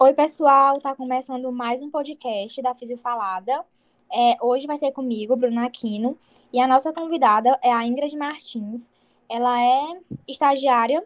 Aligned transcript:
Oi, 0.00 0.14
pessoal, 0.14 0.80
tá 0.80 0.94
começando 0.94 1.50
mais 1.50 1.82
um 1.82 1.90
podcast 1.90 2.62
da 2.62 2.72
Fisio 2.72 2.96
Falada. 2.98 3.64
É, 4.12 4.36
hoje 4.40 4.64
vai 4.64 4.76
ser 4.76 4.92
comigo, 4.92 5.34
Bruna 5.34 5.66
Aquino, 5.66 6.16
e 6.52 6.60
a 6.60 6.68
nossa 6.68 6.92
convidada 6.92 7.58
é 7.64 7.72
a 7.72 7.84
Ingrid 7.84 8.16
Martins. 8.16 8.88
Ela 9.28 9.60
é 9.60 10.00
estagiária 10.28 11.04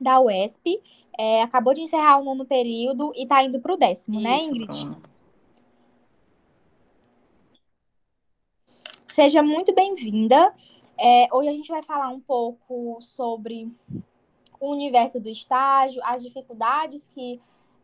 da 0.00 0.18
UESP, 0.20 0.80
é, 1.18 1.42
acabou 1.42 1.74
de 1.74 1.82
encerrar 1.82 2.18
o 2.18 2.24
nono 2.24 2.46
período 2.46 3.12
e 3.14 3.26
tá 3.26 3.44
indo 3.44 3.60
pro 3.60 3.76
décimo, 3.76 4.18
né, 4.18 4.38
Isso, 4.38 4.46
Ingrid? 4.46 4.86
Bruna. 4.86 5.02
Seja 9.12 9.42
muito 9.42 9.74
bem-vinda. 9.74 10.54
É, 10.96 11.28
hoje 11.30 11.50
a 11.50 11.52
gente 11.52 11.68
vai 11.68 11.82
falar 11.82 12.08
um 12.08 12.20
pouco 12.20 13.02
sobre 13.02 13.70
o 14.58 14.70
universo 14.70 15.20
do 15.20 15.28
estágio, 15.28 16.00
as 16.02 16.22
dificuldades 16.22 17.06
que 17.14 17.38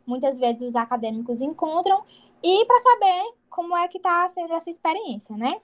muitas 0.07 0.39
vezes 0.39 0.63
os 0.63 0.77
acadêmicos 0.77 1.41
encontram 1.41 2.05
e 2.43 2.65
para 2.67 2.81
saber 2.81 3.35
como 3.49 3.77
é 3.77 3.89
que 3.89 3.99
está 3.99 4.29
sendo 4.29 4.53
essa 4.53 4.71
experiência, 4.71 5.37
né? 5.37 5.61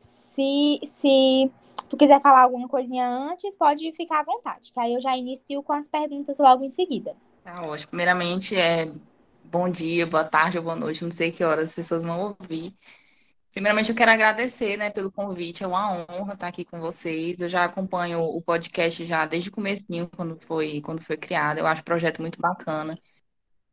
Se, 0.00 0.80
se 0.84 1.50
tu 1.88 1.96
quiser 1.96 2.20
falar 2.20 2.42
alguma 2.42 2.68
coisinha 2.68 3.06
antes, 3.08 3.54
pode 3.54 3.90
ficar 3.92 4.20
à 4.20 4.24
vontade, 4.24 4.72
que 4.72 4.80
aí 4.80 4.94
eu 4.94 5.00
já 5.00 5.16
inicio 5.16 5.62
com 5.62 5.72
as 5.72 5.88
perguntas 5.88 6.38
logo 6.38 6.64
em 6.64 6.70
seguida. 6.70 7.14
Tá 7.44 7.62
ótimo. 7.62 7.88
Primeiramente, 7.88 8.56
é 8.56 8.90
bom 9.44 9.68
dia, 9.68 10.06
boa 10.06 10.24
tarde 10.24 10.58
ou 10.58 10.64
boa 10.64 10.76
noite, 10.76 11.04
não 11.04 11.10
sei 11.10 11.30
que 11.32 11.44
horas 11.44 11.70
as 11.70 11.74
pessoas 11.74 12.02
vão 12.04 12.36
ouvir. 12.40 12.74
Primeiramente, 13.52 13.90
eu 13.90 13.94
quero 13.96 14.10
agradecer, 14.10 14.78
né, 14.78 14.88
pelo 14.90 15.12
convite. 15.12 15.62
É 15.62 15.66
uma 15.66 16.06
honra 16.10 16.32
estar 16.34 16.48
aqui 16.48 16.64
com 16.64 16.80
vocês. 16.80 17.38
Eu 17.38 17.48
já 17.48 17.64
acompanho 17.64 18.22
o 18.22 18.40
podcast 18.40 19.04
já 19.04 19.26
desde 19.26 19.50
o 19.50 19.52
comecinho, 19.52 20.08
quando 20.16 20.38
foi, 20.40 20.80
quando 20.80 21.02
foi 21.02 21.18
criado. 21.18 21.58
Eu 21.58 21.66
acho 21.66 21.82
o 21.82 21.84
projeto 21.84 22.22
muito 22.22 22.40
bacana. 22.40 22.98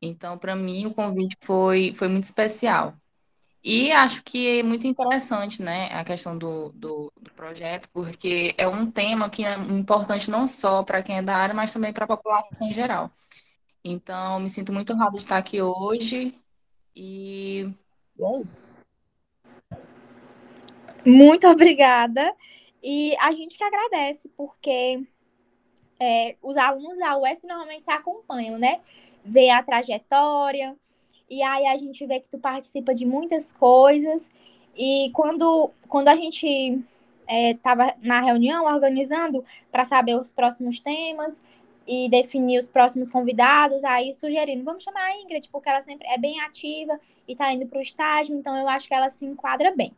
Então, 0.02 0.38
para 0.38 0.56
mim, 0.56 0.86
o 0.86 0.94
convite 0.94 1.38
foi, 1.42 1.94
foi 1.94 2.08
muito 2.08 2.24
especial. 2.24 2.96
E 3.64 3.92
acho 3.92 4.24
que 4.24 4.60
é 4.60 4.64
muito 4.64 4.88
interessante, 4.88 5.62
né, 5.62 5.88
a 5.92 6.04
questão 6.06 6.38
do, 6.38 6.70
do, 6.70 7.12
do 7.20 7.32
projeto, 7.32 7.90
porque 7.92 8.56
é 8.58 8.68
um 8.68 8.90
tema 8.90 9.30
que 9.30 9.44
é 9.44 9.54
importante 9.56 10.32
não 10.32 10.48
só 10.48 10.82
para 10.82 11.04
quem 11.04 11.18
é 11.18 11.22
da 11.22 11.36
área, 11.36 11.54
mas 11.54 11.74
também 11.74 11.92
para 11.92 12.06
a 12.06 12.08
população 12.08 12.68
em 12.68 12.74
geral. 12.74 13.12
Então, 13.84 14.40
me 14.40 14.50
sinto 14.50 14.72
muito 14.72 14.94
honrada 14.94 15.12
de 15.12 15.18
estar 15.18 15.38
aqui 15.38 15.62
hoje 15.62 16.34
e. 16.96 17.70
Muito 21.06 21.48
obrigada. 21.48 22.34
E 22.82 23.16
a 23.20 23.32
gente 23.34 23.58
que 23.58 23.64
agradece, 23.64 24.30
porque 24.38 25.06
é, 26.00 26.38
os 26.42 26.56
alunos 26.56 26.98
da 26.98 27.18
UESP 27.18 27.46
normalmente 27.46 27.84
se 27.84 27.92
acompanham, 27.92 28.58
né? 28.58 28.80
Vê 29.24 29.50
a 29.50 29.62
trajetória, 29.62 30.76
e 31.30 31.44
aí 31.44 31.68
a 31.68 31.78
gente 31.78 32.06
vê 32.06 32.20
que 32.20 32.30
tu 32.30 32.40
participa 32.40 32.94
de 32.94 33.06
muitas 33.06 33.54
coisas. 33.54 34.30
E 34.76 35.12
quando, 35.14 35.70
quando 35.88 36.08
a 36.08 36.16
gente 36.16 36.82
estava 37.28 37.94
na 38.02 38.22
reunião 38.22 38.66
organizando 38.66 39.46
para 39.72 39.86
saber 39.86 40.16
os 40.16 40.32
próximos 40.32 40.80
temas 40.80 41.42
e 41.88 42.10
definir 42.10 42.60
os 42.60 42.68
próximos 42.68 43.12
convidados, 43.12 43.84
aí 43.84 44.14
sugerindo, 44.14 44.64
vamos 44.64 44.84
chamar 44.84 45.04
a 45.04 45.18
Ingrid, 45.18 45.48
porque 45.50 45.70
ela 45.70 45.82
sempre 45.82 46.08
é 46.08 46.18
bem 46.18 46.40
ativa 46.42 47.00
e 47.28 47.34
está 47.34 47.54
indo 47.54 47.68
para 47.68 47.80
o 47.80 47.82
estágio, 47.82 48.36
então 48.36 48.56
eu 48.56 48.68
acho 48.68 48.88
que 48.88 48.94
ela 48.94 49.10
se 49.10 49.26
enquadra 49.26 49.76
bem. 49.76 49.92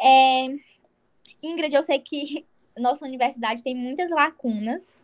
É, 0.00 0.46
Ingrid, 1.42 1.74
eu 1.74 1.82
sei 1.82 1.98
que 1.98 2.44
nossa 2.78 3.04
universidade 3.04 3.62
tem 3.62 3.74
muitas 3.74 4.10
lacunas 4.10 5.02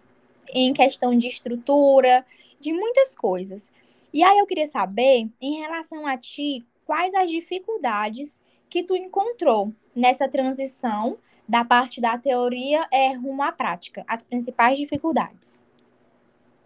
em 0.53 0.73
questão 0.73 1.17
de 1.17 1.27
estrutura, 1.27 2.25
de 2.61 2.73
muitas 2.73 3.17
coisas. 3.17 3.71
E 4.13 4.23
aí 4.23 4.39
eu 4.39 4.47
queria 4.47 4.67
saber, 4.67 5.29
em 5.41 5.61
relação 5.61 6.07
a 6.07 6.17
ti, 6.17 6.67
quais 6.85 7.15
as 7.15 7.31
dificuldades 7.31 8.41
que 8.71 8.83
tu 8.83 8.97
encontrou 8.97 9.73
nessa 9.95 10.29
transição 10.29 11.19
da 11.49 11.65
parte 11.65 12.01
da 12.01 12.19
teoria 12.19 12.87
é, 12.93 13.15
rumo 13.15 13.43
à 13.43 13.51
prática, 13.51 14.05
as 14.07 14.23
principais 14.23 14.79
dificuldades. 14.79 15.65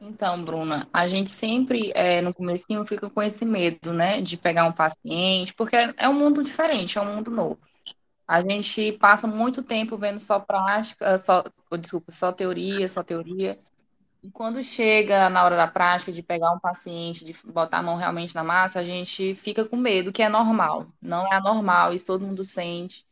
Então, 0.00 0.44
Bruna, 0.44 0.88
a 0.92 1.08
gente 1.08 1.32
sempre, 1.38 1.92
é, 1.94 2.20
no 2.20 2.34
comecinho, 2.34 2.84
fica 2.86 3.08
com 3.08 3.22
esse 3.22 3.44
medo, 3.44 3.92
né, 3.92 4.20
de 4.20 4.36
pegar 4.36 4.64
um 4.64 4.72
paciente, 4.72 5.54
porque 5.54 5.76
é 5.76 6.08
um 6.08 6.14
mundo 6.14 6.42
diferente, 6.42 6.98
é 6.98 7.00
um 7.00 7.14
mundo 7.14 7.30
novo. 7.30 7.58
A 8.26 8.42
gente 8.42 8.92
passa 8.92 9.26
muito 9.26 9.62
tempo 9.62 9.96
vendo 9.96 10.18
só 10.20 10.40
prática, 10.40 11.18
só, 11.24 11.44
desculpa, 11.78 12.10
só 12.10 12.32
teoria, 12.32 12.88
só 12.88 13.02
teoria. 13.02 13.58
E 14.22 14.30
quando 14.30 14.62
chega 14.62 15.28
na 15.28 15.44
hora 15.44 15.56
da 15.56 15.66
prática, 15.66 16.12
de 16.12 16.22
pegar 16.22 16.52
um 16.52 16.58
paciente, 16.58 17.24
de 17.24 17.34
botar 17.44 17.78
a 17.78 17.82
mão 17.82 17.96
realmente 17.96 18.34
na 18.34 18.44
massa, 18.44 18.78
a 18.78 18.84
gente 18.84 19.34
fica 19.34 19.64
com 19.64 19.76
medo, 19.76 20.12
que 20.12 20.22
é 20.22 20.28
normal. 20.28 20.86
Não 21.00 21.26
é 21.26 21.34
anormal, 21.34 21.92
isso 21.92 22.06
todo 22.06 22.24
mundo 22.24 22.44
sente. 22.44 23.04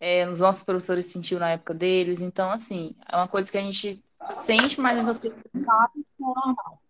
É, 0.00 0.26
os 0.28 0.40
nossos 0.40 0.62
professores 0.62 1.04
sentiu 1.06 1.38
na 1.38 1.50
época 1.50 1.74
deles. 1.74 2.22
Então, 2.22 2.50
assim, 2.50 2.94
é 3.06 3.16
uma 3.16 3.28
coisa 3.28 3.50
que 3.50 3.58
a 3.58 3.60
gente 3.60 4.02
sente, 4.30 4.80
mas 4.80 5.04
você 5.04 5.28
sabe 5.28 5.92
que 5.94 6.22
é 6.22 6.24
normal. 6.24 6.82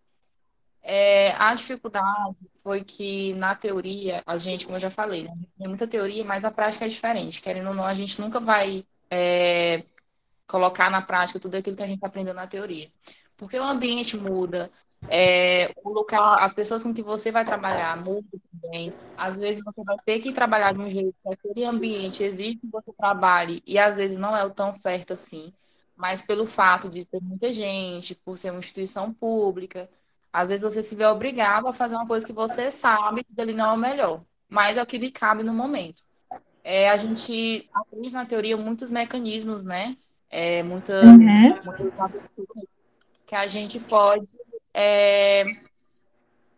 É, 0.81 1.33
a 1.33 1.53
dificuldade 1.53 2.37
foi 2.63 2.81
que, 2.81 3.33
na 3.33 3.53
teoria, 3.53 4.23
a 4.25 4.37
gente, 4.37 4.65
como 4.65 4.77
eu 4.77 4.81
já 4.81 4.89
falei, 4.89 5.23
né, 5.25 5.33
tem 5.57 5.67
muita 5.67 5.85
teoria, 5.85 6.23
mas 6.23 6.45
a 6.45 6.51
prática 6.51 6.85
é 6.85 6.87
diferente. 6.87 7.41
Querendo 7.41 7.67
ou 7.67 7.73
não, 7.73 7.83
a 7.83 7.93
gente 7.93 8.21
nunca 8.21 8.39
vai 8.39 8.85
é, 9.09 9.83
colocar 10.47 10.89
na 10.89 11.01
prática 11.01 11.39
tudo 11.39 11.55
aquilo 11.55 11.75
que 11.75 11.83
a 11.83 11.87
gente 11.87 12.05
aprendeu 12.05 12.33
na 12.33 12.47
teoria. 12.47 12.89
Porque 13.37 13.59
o 13.59 13.63
ambiente 13.63 14.17
muda, 14.17 14.71
é, 15.07 15.73
o 15.83 15.89
local, 15.91 16.39
as 16.39 16.53
pessoas 16.53 16.83
com 16.83 16.93
que 16.93 17.03
você 17.03 17.31
vai 17.31 17.45
trabalhar 17.45 17.97
mudam 18.03 18.39
também. 18.51 18.99
Às 19.15 19.37
vezes 19.37 19.63
você 19.63 19.83
vai 19.83 19.97
ter 20.05 20.19
que 20.19 20.33
trabalhar 20.33 20.73
de 20.73 20.79
um 20.81 20.89
jeito 20.89 21.15
que 21.23 21.29
aquele 21.33 21.65
ambiente 21.65 22.23
exige 22.23 22.57
que 22.57 22.67
você 22.67 22.91
trabalhe, 22.93 23.63
e 23.65 23.79
às 23.79 23.97
vezes 23.97 24.17
não 24.19 24.35
é 24.35 24.43
o 24.45 24.51
tão 24.53 24.73
certo 24.73 25.13
assim. 25.13 25.53
Mas 25.95 26.21
pelo 26.21 26.45
fato 26.45 26.89
de 26.89 27.05
ter 27.05 27.21
muita 27.21 27.51
gente, 27.51 28.15
por 28.15 28.37
ser 28.37 28.51
uma 28.51 28.59
instituição 28.59 29.13
pública, 29.13 29.89
às 30.31 30.49
vezes 30.49 30.63
você 30.63 30.81
se 30.81 30.95
vê 30.95 31.05
obrigado 31.05 31.67
a 31.67 31.73
fazer 31.73 31.95
uma 31.95 32.07
coisa 32.07 32.25
que 32.25 32.33
você 32.33 32.69
sabe 32.71 33.23
que 33.23 33.33
dele 33.33 33.53
não 33.53 33.71
é 33.71 33.73
o 33.73 33.77
melhor, 33.77 34.23
mas 34.47 34.77
é 34.77 34.83
o 34.83 34.85
que 34.85 34.97
lhe 34.97 35.11
cabe 35.11 35.43
no 35.43 35.53
momento. 35.53 36.03
É, 36.63 36.89
a 36.89 36.97
gente 36.97 37.69
aprende 37.73 38.11
na 38.11 38.25
teoria 38.25 38.57
muitos 38.57 38.89
mecanismos, 38.91 39.63
né? 39.63 39.97
É, 40.29 40.63
muita, 40.63 40.93
Uhum. 41.03 41.53
muitas 41.63 41.87
que 43.27 43.35
a 43.35 43.45
gente 43.45 43.79
pode 43.79 44.27
é, 44.73 45.43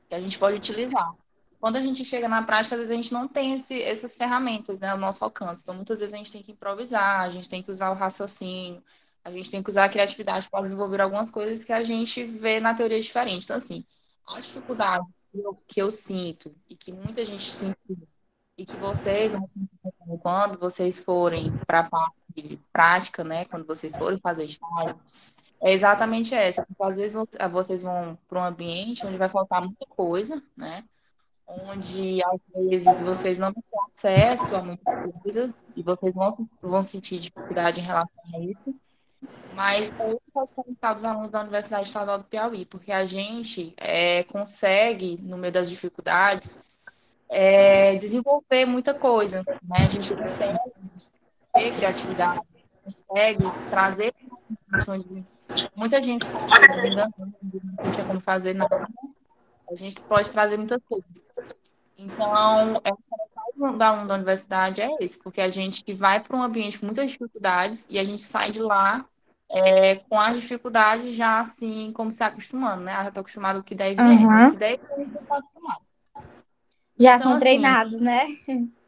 que 0.07 0.15
a 0.15 0.21
gente 0.21 0.37
pode 0.37 0.57
utilizar. 0.57 1.13
Quando 1.59 1.75
a 1.75 1.81
gente 1.81 2.05
chega 2.05 2.29
na 2.29 2.41
prática, 2.43 2.75
às 2.75 2.79
vezes 2.79 2.91
a 2.91 2.95
gente 2.95 3.13
não 3.13 3.27
tem 3.27 3.53
esse, 3.53 3.81
essas 3.81 4.15
ferramentas, 4.15 4.79
né, 4.79 4.89
ao 4.89 4.97
nosso 4.97 5.23
alcance. 5.23 5.61
Então, 5.61 5.75
muitas 5.75 5.99
vezes 5.99 6.13
a 6.13 6.17
gente 6.17 6.31
tem 6.31 6.43
que 6.43 6.53
improvisar, 6.53 7.21
a 7.21 7.29
gente 7.29 7.49
tem 7.49 7.61
que 7.61 7.71
usar 7.71 7.91
o 7.91 7.95
raciocínio, 7.95 8.81
a 9.23 9.31
gente 9.31 9.51
tem 9.51 9.61
que 9.61 9.69
usar 9.69 9.85
a 9.85 9.89
criatividade 9.89 10.49
para 10.49 10.61
desenvolver 10.61 11.01
algumas 11.01 11.29
coisas 11.29 11.65
que 11.65 11.73
a 11.73 11.83
gente 11.83 12.23
vê 12.23 12.59
na 12.59 12.73
teoria 12.73 12.99
diferente. 12.99 13.43
Então, 13.43 13.57
assim, 13.57 13.83
a 14.25 14.39
dificuldade 14.39 15.05
que 15.31 15.39
eu, 15.39 15.63
que 15.67 15.81
eu 15.81 15.91
sinto 15.91 16.55
e 16.69 16.75
que 16.75 16.93
muita 16.93 17.25
gente 17.25 17.51
sentiu 17.51 18.07
e 18.57 18.65
que 18.65 18.75
vocês 18.75 19.33
quando 20.21 20.57
vocês 20.57 20.99
forem 20.99 21.51
para 21.65 21.81
a 21.81 21.89
parte 21.89 22.59
prática, 22.71 23.23
né, 23.23 23.45
quando 23.45 23.65
vocês 23.65 23.95
forem 23.95 24.19
fazer 24.19 24.45
estágio, 24.45 24.99
é 25.61 25.73
exatamente 25.73 26.33
essa, 26.33 26.65
porque 26.65 26.83
às 26.83 26.95
vezes 26.95 27.13
vo- 27.13 27.27
vocês 27.51 27.83
vão 27.83 28.17
para 28.27 28.39
um 28.39 28.43
ambiente 28.45 29.05
onde 29.05 29.17
vai 29.17 29.29
faltar 29.29 29.61
muita 29.61 29.85
coisa, 29.85 30.41
né? 30.55 30.83
Onde 31.47 32.23
às 32.23 32.39
vezes 32.55 33.01
vocês 33.01 33.39
não 33.39 33.51
ter 33.51 33.63
acesso 33.91 34.55
a 34.57 34.61
muitas 34.61 35.11
coisas 35.21 35.53
e 35.75 35.81
vocês 35.81 36.13
vão, 36.13 36.47
vão 36.61 36.83
sentir 36.83 37.19
dificuldade 37.19 37.79
em 37.79 37.83
relação 37.83 38.23
a 38.35 38.39
isso. 38.39 38.75
Mas 39.53 39.89
é 39.99 40.11
eu 40.11 40.21
quero 40.33 40.47
comentar 40.47 40.95
dos 40.95 41.03
alunos 41.03 41.29
da 41.29 41.41
Universidade 41.41 41.87
Estadual 41.87 42.19
do 42.19 42.23
Piauí, 42.23 42.65
porque 42.65 42.91
a 42.91 43.03
gente 43.03 43.73
é, 43.77 44.23
consegue, 44.23 45.17
no 45.21 45.37
meio 45.37 45.51
das 45.51 45.69
dificuldades, 45.69 46.55
é, 47.27 47.95
desenvolver 47.97 48.65
muita 48.65 48.93
coisa, 48.93 49.43
né? 49.63 49.77
A 49.79 49.85
gente 49.87 50.15
consegue 50.15 50.59
ter 51.53 51.75
criatividade, 51.75 52.41
consegue 53.07 53.43
trazer 53.69 54.13
muita 55.75 56.01
gente 56.01 56.25
não 56.25 57.91
tinha 57.93 58.05
como 58.05 58.21
fazer 58.21 58.53
nada, 58.53 58.87
a 59.69 59.75
gente 59.75 60.01
pode 60.07 60.31
trazer 60.31 60.57
muitas 60.57 60.81
coisas. 60.83 61.09
Então, 61.97 62.81
é 62.83 62.91
o 63.57 63.77
da 63.77 64.05
da 64.05 64.15
universidade 64.15 64.81
é 64.81 64.87
esse, 65.01 65.17
porque 65.19 65.41
a 65.41 65.49
gente 65.49 65.83
vai 65.93 66.21
para 66.23 66.35
um 66.37 66.41
ambiente 66.43 66.79
com 66.79 66.85
muitas 66.85 67.11
dificuldades 67.11 67.85
e 67.89 67.99
a 67.99 68.05
gente 68.05 68.21
sai 68.21 68.51
de 68.51 68.59
lá 68.61 69.05
é, 69.49 69.95
com 69.97 70.19
as 70.19 70.39
dificuldades 70.39 71.17
já 71.17 71.41
assim, 71.41 71.91
como 71.93 72.13
se 72.13 72.23
acostumando, 72.23 72.83
né? 72.83 72.93
Ah, 72.93 73.03
já 73.03 73.09
estou 73.09 73.21
acostumado 73.21 73.63
que 73.63 73.75
daí 73.75 73.95
vem, 73.95 74.25
Uhum. 74.25 74.47
o 74.47 74.51
que 74.51 74.57
daí 74.57 74.77
vem, 74.77 75.07
eu 75.07 75.21
estou 75.21 75.37
acostumado. 75.37 75.81
Já 76.99 77.15
Então, 77.15 77.27
são 77.27 77.35
assim, 77.35 77.45
treinados, 77.45 77.99
né? 77.99 78.25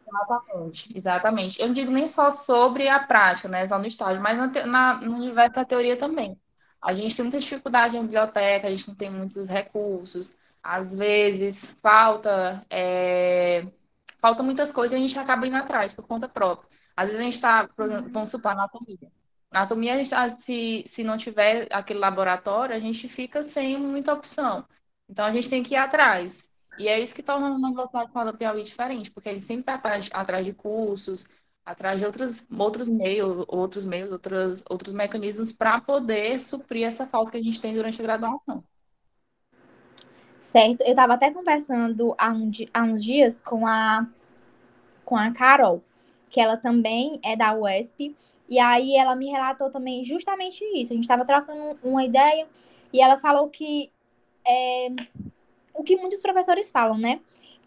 Exatamente, 0.07 0.97
exatamente. 0.97 1.61
Eu 1.61 1.67
não 1.67 1.73
digo 1.73 1.91
nem 1.91 2.07
só 2.07 2.31
sobre 2.31 2.87
a 2.87 2.99
prática, 2.99 3.47
né, 3.47 3.65
só 3.65 3.79
no 3.79 3.87
estágio, 3.87 4.21
mas 4.21 4.37
na, 4.37 4.65
na- 4.65 5.01
no 5.01 5.15
universo 5.15 5.53
da 5.55 5.65
teoria 5.65 5.97
também. 5.97 6.37
A 6.81 6.93
gente 6.93 7.15
tem 7.15 7.23
muita 7.23 7.39
dificuldade 7.39 7.95
em 7.97 8.01
biblioteca, 8.01 8.67
a 8.67 8.71
gente 8.71 8.87
não 8.87 8.95
tem 8.95 9.09
muitos 9.09 9.47
recursos, 9.47 10.35
às 10.63 10.95
vezes 10.95 11.65
falta, 11.81 12.65
é, 12.69 13.65
falta 14.19 14.43
muitas 14.43 14.71
coisas 14.71 14.93
e 14.93 14.97
a 14.97 15.07
gente 15.07 15.17
acaba 15.19 15.47
indo 15.47 15.55
atrás 15.57 15.93
por 15.93 16.07
conta 16.07 16.27
própria. 16.29 16.69
Às 16.95 17.07
vezes 17.09 17.21
a 17.21 17.23
gente 17.23 17.33
está, 17.35 17.69
vamos 18.11 18.29
supor, 18.31 18.51
anatomia. 18.51 19.11
Anatomia, 19.51 20.03
se, 20.39 20.83
se 20.87 21.03
não 21.03 21.17
tiver 21.17 21.67
aquele 21.71 21.99
laboratório, 21.99 22.75
a 22.75 22.79
gente 22.79 23.07
fica 23.09 23.43
sem 23.43 23.77
muita 23.77 24.13
opção. 24.13 24.65
Então 25.09 25.25
a 25.25 25.31
gente 25.31 25.49
tem 25.49 25.63
que 25.63 25.73
ir 25.73 25.77
atrás. 25.77 26.47
E 26.77 26.87
é 26.87 26.99
isso 26.99 27.13
que 27.13 27.21
torna 27.23 27.49
a 27.49 28.07
Federal 28.07 28.31
do 28.31 28.37
Piauí 28.37 28.63
diferente, 28.63 29.11
porque 29.11 29.29
eles 29.29 29.43
sempre 29.43 29.73
atrás, 29.73 30.09
atrás 30.13 30.45
de 30.45 30.53
cursos, 30.53 31.25
atrás 31.65 31.99
de 31.99 32.05
outros, 32.05 32.45
outros 32.57 32.89
meios, 32.89 33.45
outros 33.47 33.85
meios, 33.85 34.11
outros, 34.11 34.63
outros 34.69 34.93
mecanismos 34.93 35.53
para 35.53 35.79
poder 35.79 36.41
suprir 36.41 36.85
essa 36.85 37.05
falta 37.05 37.31
que 37.31 37.37
a 37.37 37.43
gente 37.43 37.61
tem 37.61 37.73
durante 37.73 37.99
a 37.99 38.03
graduação. 38.03 38.63
Certo. 40.41 40.81
Eu 40.81 40.89
estava 40.89 41.13
até 41.13 41.31
conversando 41.31 42.13
há, 42.17 42.31
um, 42.31 42.51
há 42.73 42.83
uns 42.83 43.03
dias 43.03 43.41
com 43.41 43.65
a, 43.65 44.05
com 45.05 45.15
a 45.15 45.31
Carol, 45.31 45.81
que 46.29 46.41
ela 46.41 46.57
também 46.57 47.19
é 47.23 47.35
da 47.35 47.53
UESP, 47.53 48.15
e 48.49 48.59
aí 48.59 48.97
ela 48.97 49.15
me 49.15 49.27
relatou 49.29 49.69
também 49.69 50.03
justamente 50.03 50.63
isso. 50.75 50.91
A 50.91 50.95
gente 50.95 51.05
estava 51.05 51.23
trocando 51.23 51.79
uma 51.83 52.03
ideia 52.03 52.47
e 52.91 53.01
ela 53.01 53.17
falou 53.17 53.49
que 53.49 53.91
é, 54.45 54.89
o 55.73 55.83
que 55.83 55.95
muitos 55.95 56.21
professores 56.21 56.69
falam, 56.69 56.97
né? 56.97 57.21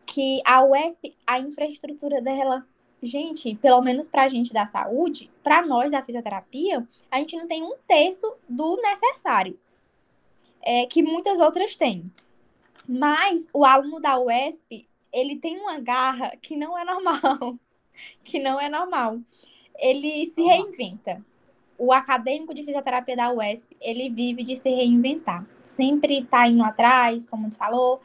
Que 0.05 0.43
a 0.45 0.63
UESP, 0.63 1.17
a 1.27 1.39
infraestrutura 1.39 2.21
dela 2.21 2.67
gente, 3.05 3.55
pelo 3.57 3.81
menos 3.83 4.09
para 4.09 4.25
a 4.25 4.29
gente 4.29 4.53
da 4.53 4.67
saúde, 4.67 5.31
para 5.43 5.65
nós 5.65 5.93
da 5.93 6.03
fisioterapia, 6.03 6.87
a 7.11 7.19
gente 7.19 7.37
não 7.37 7.47
tem 7.47 7.63
um 7.63 7.75
terço 7.87 8.35
do 8.49 8.77
necessário, 8.77 9.59
é, 10.63 10.87
que 10.87 11.03
muitas 11.03 11.41
outras 11.41 11.77
têm. 11.77 12.11
Mas 12.89 13.49
o 13.53 13.65
aluno 13.65 14.01
da 14.01 14.19
UESP, 14.19 14.87
ele 15.13 15.37
tem 15.37 15.59
uma 15.59 15.79
garra 15.79 16.37
que 16.41 16.57
não 16.57 16.77
é 16.77 16.85
normal, 16.85 17.59
que 18.25 18.39
não 18.39 18.61
é 18.61 18.69
normal. 18.69 19.19
Ele 19.79 20.27
se 20.27 20.43
reinventa. 20.43 21.25
O 21.77 21.93
acadêmico 21.93 22.55
de 22.55 22.63
fisioterapia 22.63 23.17
da 23.17 23.33
UESP, 23.33 23.77
ele 23.81 24.09
vive 24.09 24.45
de 24.45 24.55
se 24.55 24.69
reinventar. 24.69 25.45
Sempre 25.65 26.19
está 26.21 26.47
indo 26.47 26.63
atrás, 26.63 27.27
como 27.27 27.51
tu 27.51 27.57
falou. 27.57 28.01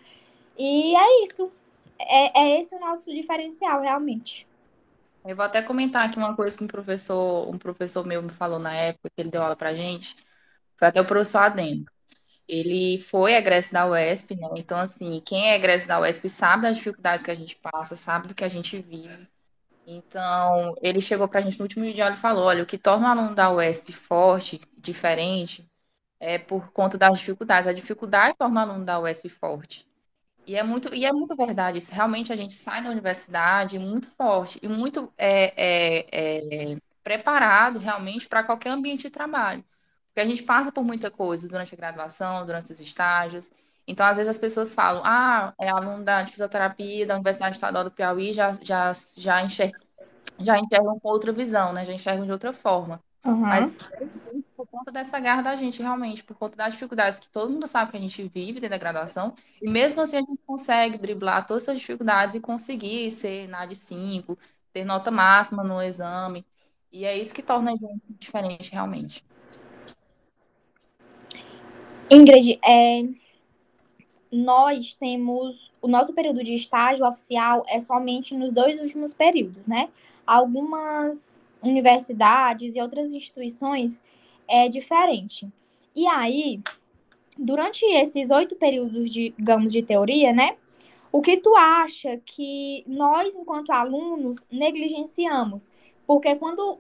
E 0.58 0.96
é 0.96 1.24
isso. 1.24 1.52
É, 2.00 2.42
é 2.42 2.60
esse 2.60 2.74
o 2.76 2.80
nosso 2.80 3.14
diferencial, 3.14 3.82
realmente. 3.82 4.49
Eu 5.26 5.36
vou 5.36 5.46
até 5.46 5.62
comentar 5.62 6.08
aqui 6.08 6.18
uma 6.18 6.36
coisa 6.36 6.58
que 6.58 6.64
um 6.64 6.68
professor, 6.68 7.50
um 7.50 7.58
professor 7.58 8.06
meu 8.06 8.22
me 8.22 8.32
falou 8.32 8.60
na 8.60 8.74
época 8.74 9.10
que 9.10 9.22
ele 9.22 9.30
deu 9.30 9.42
aula 9.44 9.56
pra 9.56 9.76
gente. 9.76 10.16
Foi 10.78 10.88
até 10.88 11.02
o 11.02 11.06
professor 11.06 11.40
Adeno. 11.40 11.86
Ele 12.48 13.00
foi 13.00 13.34
egresso 13.36 13.74
da 13.74 13.88
UESP, 13.88 14.36
né? 14.36 14.50
Então, 14.58 14.80
assim, 14.80 15.22
quem 15.26 15.50
é 15.52 15.56
egresso 15.56 15.88
da 15.88 16.00
UESP 16.02 16.30
sabe 16.30 16.64
das 16.64 16.78
dificuldades 16.78 17.24
que 17.24 17.32
a 17.32 17.36
gente 17.36 17.58
passa, 17.58 17.96
sabe 17.96 18.30
do 18.30 18.36
que 18.36 18.46
a 18.46 18.50
gente 18.50 18.80
vive. 18.82 19.28
Então, 19.88 20.76
ele 20.82 21.02
chegou 21.02 21.28
pra 21.30 21.42
gente 21.42 21.60
no 21.60 21.66
último 21.66 21.92
dia 21.94 22.12
e 22.12 22.18
falou: 22.18 22.46
olha, 22.46 22.64
o 22.64 22.68
que 22.68 22.78
torna 22.78 23.10
o 23.10 23.12
aluno 23.12 23.36
da 23.36 23.52
UESP 23.52 23.94
forte, 23.94 24.62
diferente, 24.78 25.70
é 26.20 26.40
por 26.40 26.72
conta 26.74 26.98
das 27.00 27.20
dificuldades. 27.20 27.68
A 27.68 27.74
dificuldade 27.74 28.38
torna 28.38 28.62
o 28.62 28.72
aluno 28.72 28.86
da 28.86 29.00
UESP 29.02 29.30
forte. 29.30 29.89
E 30.50 30.56
é 30.56 30.64
muito, 30.64 30.94
e 30.96 31.06
é 31.06 31.14
muito 31.14 31.36
verdade 31.36 31.78
isso. 31.78 31.94
Realmente 31.94 32.34
a 32.34 32.36
gente 32.36 32.56
sai 32.56 32.82
da 32.82 32.90
universidade 32.90 33.78
muito 33.78 34.08
forte 34.08 34.60
e 34.64 34.68
muito 34.68 35.14
é, 35.16 35.54
é, 35.56 36.72
é, 36.74 36.78
preparado 37.04 37.78
realmente 37.78 38.28
para 38.28 38.44
qualquer 38.44 38.72
ambiente 38.72 39.04
de 39.04 39.12
trabalho. 39.12 39.64
Porque 40.08 40.22
a 40.22 40.26
gente 40.26 40.42
passa 40.42 40.72
por 40.72 40.84
muita 40.84 41.12
coisa 41.12 41.48
durante 41.48 41.76
a 41.76 41.78
graduação, 41.78 42.46
durante 42.48 42.72
os 42.72 42.80
estágios. 42.80 43.52
Então, 43.88 44.04
às 44.04 44.18
vezes 44.18 44.28
as 44.32 44.40
pessoas 44.40 44.74
falam, 44.74 45.04
ah, 45.06 45.54
é 45.60 45.70
aluno 45.70 46.04
da 46.04 46.26
fisioterapia 46.26 47.06
da 47.06 47.14
Universidade 47.16 47.56
Estadual 47.56 47.84
do 47.84 47.92
Piauí, 47.92 48.34
já, 48.34 48.52
já, 48.64 48.92
já, 49.18 49.44
enxerga, 49.44 49.80
já 50.40 50.58
enxergam 50.60 51.00
com 51.00 51.10
outra 51.10 51.32
visão, 51.32 51.74
né? 51.74 51.86
Já 51.86 51.94
enxergam 51.94 52.26
de 52.26 52.32
outra 52.32 52.54
forma. 52.54 53.00
Uhum. 53.26 53.38
Mas 53.38 53.78
por 54.56 54.68
conta 54.68 54.92
dessa 54.92 55.20
garra 55.20 55.42
da 55.42 55.56
gente, 55.56 55.82
realmente, 55.82 56.24
por 56.24 56.36
conta 56.38 56.56
das 56.56 56.74
dificuldades 56.74 57.20
que 57.20 57.30
todo 57.30 57.52
mundo 57.52 57.68
sabe 57.68 57.92
que 57.92 57.98
a 57.98 58.00
gente 58.00 58.24
vive 58.24 58.60
dentro 58.60 58.70
da 58.70 58.78
graduação, 58.78 59.34
e 59.62 59.70
mesmo 59.70 60.02
assim 60.02 60.18
a 60.18 60.22
gente 60.22 60.40
consegue 60.46 60.98
driblar 60.98 61.48
todas 61.48 61.64
essas 61.64 61.80
dificuldades 61.80 62.36
e 62.36 62.40
conseguir 62.40 63.10
ser 63.12 63.48
na 63.48 63.66
de 63.66 63.76
5, 63.76 64.38
ter 64.74 64.84
nota 64.84 65.12
máxima 65.12 65.64
no 65.64 65.82
exame. 65.82 66.46
E 66.92 67.06
é 67.06 67.18
isso 67.18 67.34
que 67.34 67.42
torna 67.42 67.72
a 67.72 67.76
gente 67.76 68.02
diferente, 68.20 68.72
realmente. 68.72 69.24
Ingrid, 72.12 72.60
é, 72.66 73.04
nós 74.32 74.94
temos 74.96 75.72
o 75.82 75.88
nosso 75.88 76.14
período 76.14 76.44
de 76.44 76.56
estágio 76.56 77.06
oficial 77.06 77.64
é 77.68 77.80
somente 77.80 78.36
nos 78.36 78.52
dois 78.52 78.80
últimos 78.82 79.14
períodos, 79.14 79.68
né? 79.68 79.90
Algumas 80.26 81.46
universidades 81.62 82.76
e 82.76 82.82
outras 82.82 83.12
instituições 83.12 84.00
é 84.48 84.68
diferente. 84.68 85.48
E 85.96 86.08
aí, 86.08 86.62
durante 87.38 87.86
esses 87.86 88.30
oito 88.30 88.56
períodos, 88.56 89.12
de, 89.12 89.34
digamos, 89.38 89.72
de 89.72 89.82
teoria, 89.82 90.34
né? 90.34 90.58
O 91.12 91.22
que 91.22 91.38
tu 91.38 91.56
acha 91.56 92.18
que 92.26 92.84
nós, 92.88 93.36
enquanto 93.36 93.72
alunos, 93.72 94.46
negligenciamos? 94.52 95.72
Porque 96.06 96.36
quando 96.36 96.80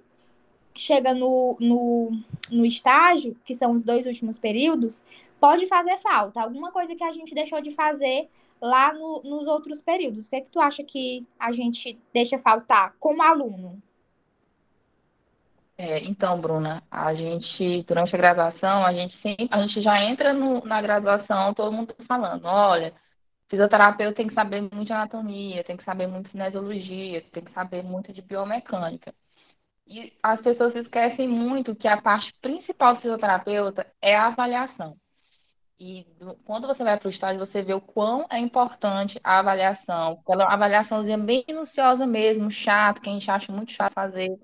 chega 0.76 1.14
no, 1.14 1.58
no, 1.60 2.12
no 2.52 2.66
estágio, 2.66 3.36
que 3.44 3.56
são 3.56 3.74
os 3.74 3.84
dois 3.84 4.06
últimos 4.06 4.38
períodos, 4.38 5.04
pode 5.40 5.68
fazer 5.68 5.98
falta. 5.98 6.42
Alguma 6.42 6.72
coisa 6.72 6.96
que 6.96 7.04
a 7.04 7.12
gente 7.12 7.34
deixou 7.34 7.62
de 7.62 7.72
fazer 7.72 8.30
lá 8.62 8.94
no, 8.94 9.22
nos 9.24 9.48
outros 9.48 9.82
períodos. 9.82 10.28
O 10.28 10.30
que 10.30 10.36
é 10.36 10.42
que 10.42 10.52
tu 10.52 10.60
acha 10.60 10.84
que 10.84 11.26
a 11.40 11.52
gente 11.52 11.98
deixa 12.14 12.38
faltar 12.38 12.96
como 13.00 13.22
aluno? 13.22 13.82
É, 15.82 16.00
então, 16.00 16.42
Bruna, 16.42 16.84
a 16.92 17.14
gente, 17.16 17.84
durante 17.84 18.14
a 18.14 18.18
graduação, 18.18 18.86
a 18.86 18.92
gente 18.92 19.16
sempre, 19.22 19.48
a 19.50 19.62
gente 19.62 19.82
já 19.82 20.02
entra 20.04 20.34
no, 20.34 20.60
na 20.66 20.82
graduação, 20.82 21.54
todo 21.54 21.72
mundo 21.72 21.96
falando, 22.06 22.44
olha, 22.48 22.94
fisioterapeuta 23.50 24.18
tem 24.18 24.28
que 24.28 24.34
saber 24.34 24.60
muito 24.62 24.86
de 24.86 24.92
anatomia, 24.94 25.64
tem 25.64 25.78
que 25.78 25.86
saber 25.86 26.06
muito 26.08 26.26
de 26.26 26.32
cinesiologia, 26.32 27.22
tem 27.32 27.46
que 27.46 27.54
saber 27.54 27.82
muito 27.82 28.12
de 28.12 28.22
biomecânica. 28.22 29.14
E 29.88 30.14
as 30.22 30.42
pessoas 30.42 30.76
esquecem 30.76 31.30
muito 31.30 31.76
que 31.76 31.88
a 31.88 32.02
parte 32.02 32.34
principal 32.42 32.96
do 32.96 33.02
fisioterapeuta 33.02 33.88
é 34.02 34.16
a 34.18 34.28
avaliação. 34.28 34.98
E 35.80 36.06
do, 36.20 36.36
quando 36.46 36.68
você 36.68 36.84
vai 36.84 37.00
para 37.00 37.08
o 37.08 37.12
estágio, 37.12 37.40
você 37.40 37.62
vê 37.62 37.74
o 37.74 37.82
quão 37.82 38.26
é 38.30 38.38
importante 38.38 39.20
a 39.24 39.40
avaliação. 39.40 40.20
Aquela 40.24 40.54
avaliaçãozinha 40.54 41.18
bem 41.18 41.46
minuciosa 41.48 42.06
mesmo, 42.06 42.52
chato, 42.52 43.02
que 43.02 43.10
a 43.10 43.14
gente 43.14 43.32
acha 43.32 43.52
muito 43.52 43.72
chato 43.74 43.94
fazer 43.94 44.38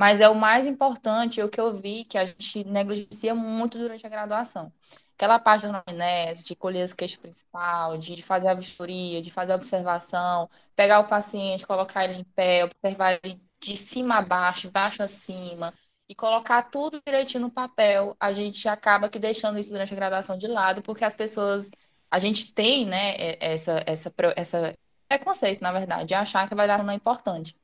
mas 0.00 0.18
é 0.18 0.30
o 0.30 0.34
mais 0.34 0.66
importante, 0.66 1.40
é 1.40 1.44
o 1.44 1.50
que 1.50 1.60
eu 1.60 1.78
vi 1.78 2.06
que 2.06 2.16
a 2.16 2.24
gente 2.24 2.64
negligencia 2.64 3.34
muito 3.34 3.76
durante 3.76 4.06
a 4.06 4.08
graduação. 4.08 4.72
Aquela 5.14 5.38
parte 5.38 5.66
da 5.66 5.82
anamnese, 5.86 6.42
de 6.42 6.56
colher 6.56 6.88
o 6.88 6.96
queixo 6.96 7.20
principal, 7.20 7.98
de, 7.98 8.16
de 8.16 8.22
fazer 8.22 8.48
a 8.48 8.54
vistoria, 8.54 9.20
de 9.20 9.30
fazer 9.30 9.52
a 9.52 9.56
observação, 9.56 10.48
pegar 10.74 11.00
o 11.00 11.06
paciente, 11.06 11.66
colocar 11.66 12.04
ele 12.04 12.14
em 12.14 12.24
pé, 12.24 12.64
observar 12.64 13.20
ele 13.22 13.42
de 13.60 13.76
cima 13.76 14.16
a 14.16 14.22
baixo, 14.22 14.70
baixo 14.70 15.02
a 15.02 15.06
cima, 15.06 15.74
e 16.08 16.14
colocar 16.14 16.62
tudo 16.70 17.02
direitinho 17.04 17.42
no 17.42 17.50
papel, 17.50 18.16
a 18.18 18.32
gente 18.32 18.66
acaba 18.68 19.10
que 19.10 19.18
deixando 19.18 19.58
isso 19.58 19.70
durante 19.70 19.92
a 19.92 19.96
graduação 19.96 20.38
de 20.38 20.46
lado, 20.46 20.80
porque 20.80 21.04
as 21.04 21.14
pessoas, 21.14 21.70
a 22.10 22.18
gente 22.18 22.54
tem, 22.54 22.86
né, 22.86 23.36
essa, 23.38 23.82
essa, 23.86 24.10
essa 24.34 24.74
preconceito, 25.06 25.60
na 25.60 25.72
verdade, 25.72 26.06
de 26.06 26.14
achar 26.14 26.48
que 26.48 26.54
a 26.54 26.56
avaliação 26.56 26.86
não 26.86 26.94
é 26.94 26.96
importante. 26.96 27.54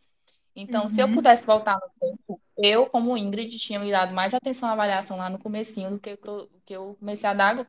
Então, 0.56 0.82
uhum. 0.82 0.88
se 0.88 1.00
eu 1.00 1.06
uhum. 1.06 1.12
pudesse 1.14 1.44
voltar 1.46 1.74
no 1.78 1.90
tempo, 2.00 2.40
eu, 2.56 2.86
como 2.86 3.16
Ingrid, 3.16 3.58
tinha 3.58 3.78
me 3.78 3.90
dado 3.90 4.14
mais 4.14 4.32
atenção 4.34 4.70
à 4.70 4.72
avaliação 4.72 5.18
lá 5.18 5.28
no 5.28 5.38
comecinho 5.38 5.90
do 5.90 5.98
que 6.00 6.10
eu, 6.10 6.50
que 6.64 6.74
eu 6.74 6.96
comecei 6.98 7.28
a 7.28 7.34
dar, 7.34 7.66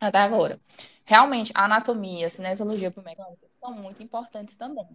a 0.00 0.10
dar 0.10 0.24
agora. 0.24 0.60
Realmente, 1.04 1.52
a 1.54 1.66
anatomia, 1.66 2.26
a 2.26 2.30
cinesiologia 2.30 2.90
biomecânica 2.90 3.46
são 3.60 3.72
muito 3.74 4.02
importantes 4.02 4.56
também. 4.56 4.86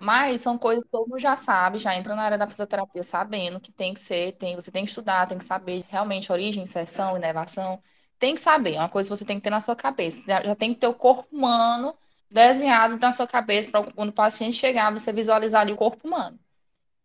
Mas 0.00 0.40
são 0.40 0.56
coisas 0.58 0.84
que 0.84 0.90
todo 0.90 1.08
mundo 1.08 1.18
já 1.20 1.36
sabe, 1.36 1.78
já 1.78 1.96
entra 1.96 2.14
na 2.14 2.22
área 2.22 2.38
da 2.38 2.46
fisioterapia 2.46 3.02
sabendo 3.02 3.60
que 3.60 3.72
tem 3.72 3.94
que 3.94 4.00
ser, 4.00 4.32
tem, 4.34 4.54
você 4.54 4.70
tem 4.70 4.84
que 4.84 4.90
estudar, 4.90 5.26
tem 5.28 5.38
que 5.38 5.44
saber 5.44 5.84
realmente 5.88 6.30
origem, 6.32 6.62
inserção, 6.62 7.16
inervação. 7.16 7.82
Tem 8.18 8.34
que 8.34 8.40
saber, 8.40 8.74
é 8.74 8.78
uma 8.80 8.88
coisa 8.88 9.08
que 9.08 9.16
você 9.16 9.24
tem 9.24 9.36
que 9.38 9.42
ter 9.44 9.50
na 9.50 9.60
sua 9.60 9.76
cabeça. 9.76 10.22
Já, 10.26 10.42
já 10.42 10.54
tem 10.56 10.74
que 10.74 10.80
ter 10.80 10.86
o 10.86 10.94
corpo 10.94 11.28
humano 11.36 11.96
desenhado 12.30 12.96
na 12.98 13.12
sua 13.12 13.26
cabeça 13.26 13.70
para 13.70 13.84
quando 13.92 14.10
o 14.10 14.12
paciente 14.12 14.56
chegar, 14.56 14.92
você 14.92 15.12
visualizar 15.12 15.62
ali 15.62 15.72
o 15.72 15.76
corpo 15.76 16.06
humano. 16.06 16.38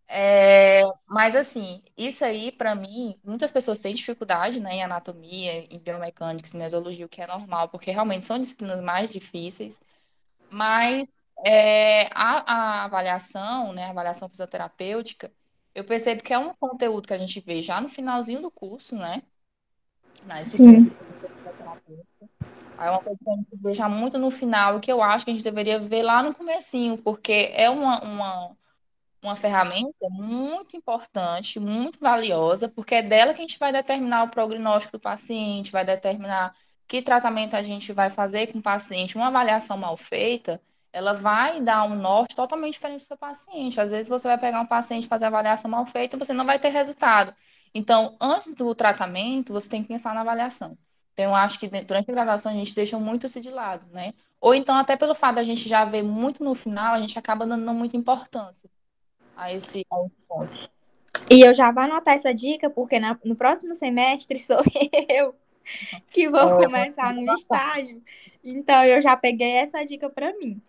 É, 0.07 0.81
mas 1.07 1.35
assim, 1.35 1.81
isso 1.97 2.23
aí, 2.23 2.51
para 2.51 2.75
mim, 2.75 3.19
muitas 3.23 3.51
pessoas 3.51 3.79
têm 3.79 3.95
dificuldade, 3.95 4.59
né, 4.59 4.75
em 4.75 4.83
anatomia, 4.83 5.65
em 5.73 5.79
biomecânica, 5.79 6.47
cinesiologia, 6.47 7.05
o 7.05 7.09
que 7.09 7.21
é 7.21 7.27
normal, 7.27 7.69
porque 7.69 7.89
realmente 7.91 8.25
são 8.25 8.39
disciplinas 8.39 8.81
mais 8.81 9.11
difíceis, 9.11 9.81
mas 10.49 11.07
é, 11.45 12.07
a, 12.13 12.81
a, 12.81 12.83
avaliação, 12.85 13.73
né, 13.73 13.85
a 13.85 13.89
avaliação 13.91 14.29
fisioterapêutica, 14.29 15.31
eu 15.75 15.83
percebo 15.83 16.23
que 16.23 16.33
é 16.33 16.37
um 16.37 16.53
conteúdo 16.53 17.07
que 17.07 17.13
a 17.13 17.17
gente 17.17 17.39
vê 17.41 17.61
já 17.61 17.81
no 17.81 17.89
finalzinho 17.89 18.41
do 18.41 18.51
curso, 18.51 18.95
né, 18.95 19.23
Sim. 20.43 20.91
Aí 22.77 22.87
é 22.87 22.91
uma 22.91 22.99
coisa 22.99 23.19
que 23.23 23.29
a 23.29 23.35
gente 23.35 23.55
deixa 23.57 23.89
muito 23.89 24.17
no 24.17 24.31
final 24.31 24.77
e 24.77 24.79
que 24.79 24.91
eu 24.91 25.01
acho 25.01 25.25
que 25.25 25.31
a 25.31 25.33
gente 25.33 25.43
deveria 25.43 25.79
ver 25.79 26.03
lá 26.03 26.23
no 26.23 26.33
comecinho, 26.33 26.97
porque 26.97 27.51
é 27.53 27.69
uma, 27.69 28.01
uma 28.03 28.57
uma 29.23 29.35
ferramenta 29.35 30.09
muito 30.09 30.75
importante, 30.75 31.59
muito 31.59 31.99
valiosa, 31.99 32.67
porque 32.67 32.95
é 32.95 33.01
dela 33.01 33.33
que 33.33 33.39
a 33.39 33.43
gente 33.43 33.57
vai 33.57 33.71
determinar 33.71 34.23
o 34.23 34.29
prognóstico 34.29 34.97
do 34.97 35.01
paciente, 35.01 35.71
vai 35.71 35.85
determinar 35.85 36.55
que 36.87 37.01
tratamento 37.01 37.55
a 37.55 37.61
gente 37.61 37.93
vai 37.93 38.09
fazer 38.09 38.51
com 38.51 38.59
o 38.59 38.61
paciente. 38.61 39.15
Uma 39.15 39.27
avaliação 39.27 39.77
mal 39.77 39.95
feita, 39.97 40.61
ela 40.91 41.13
vai 41.13 41.61
dar 41.61 41.83
um 41.85 41.95
norte 41.95 42.35
totalmente 42.35 42.73
diferente 42.73 43.01
do 43.01 43.05
seu 43.05 43.17
paciente. 43.17 43.79
Às 43.79 43.91
vezes 43.91 44.09
você 44.09 44.27
vai 44.27 44.37
pegar 44.37 44.61
um 44.61 44.67
paciente 44.67 45.07
fazer 45.07 45.25
avaliação 45.25 45.71
mal 45.71 45.85
feita, 45.85 46.17
você 46.17 46.33
não 46.33 46.45
vai 46.45 46.59
ter 46.59 46.69
resultado. 46.69 47.33
Então, 47.73 48.15
antes 48.21 48.53
do 48.53 48.75
tratamento, 48.75 49.53
você 49.53 49.69
tem 49.69 49.81
que 49.81 49.87
pensar 49.87 50.13
na 50.13 50.21
avaliação. 50.21 50.77
Então, 51.13 51.25
eu 51.25 51.35
acho 51.35 51.59
que 51.59 51.67
durante 51.67 52.09
a 52.11 52.13
graduação 52.13 52.51
a 52.51 52.55
gente 52.55 52.75
deixa 52.75 52.99
muito 52.99 53.25
isso 53.25 53.39
de 53.41 53.49
lado, 53.49 53.85
né? 53.91 54.13
Ou 54.41 54.53
então, 54.53 54.75
até 54.75 54.97
pelo 54.97 55.15
fato 55.15 55.35
da 55.35 55.43
gente 55.43 55.67
já 55.69 55.85
ver 55.85 56.03
muito 56.03 56.43
no 56.43 56.53
final, 56.53 56.93
a 56.93 56.99
gente 56.99 57.17
acaba 57.17 57.45
dando 57.45 57.73
muita 57.73 57.97
importância 57.97 58.69
a 59.35 59.53
esse, 59.53 59.85
a 59.91 60.05
esse 60.05 60.15
ponto. 60.27 60.73
E 61.29 61.41
eu 61.41 61.53
já 61.53 61.71
vou 61.71 61.83
anotar 61.83 62.15
essa 62.15 62.33
dica, 62.33 62.69
porque 62.69 62.99
na, 62.99 63.17
no 63.23 63.35
próximo 63.35 63.73
semestre 63.73 64.39
sou 64.39 64.61
eu 65.09 65.35
que 66.11 66.29
vou 66.29 66.59
é, 66.61 66.65
começar 66.65 67.13
no 67.13 67.33
estágio. 67.33 68.01
Então 68.43 68.83
eu 68.83 69.01
já 69.01 69.15
peguei 69.15 69.53
essa 69.53 69.85
dica 69.85 70.09
para 70.09 70.33
mim. 70.37 70.61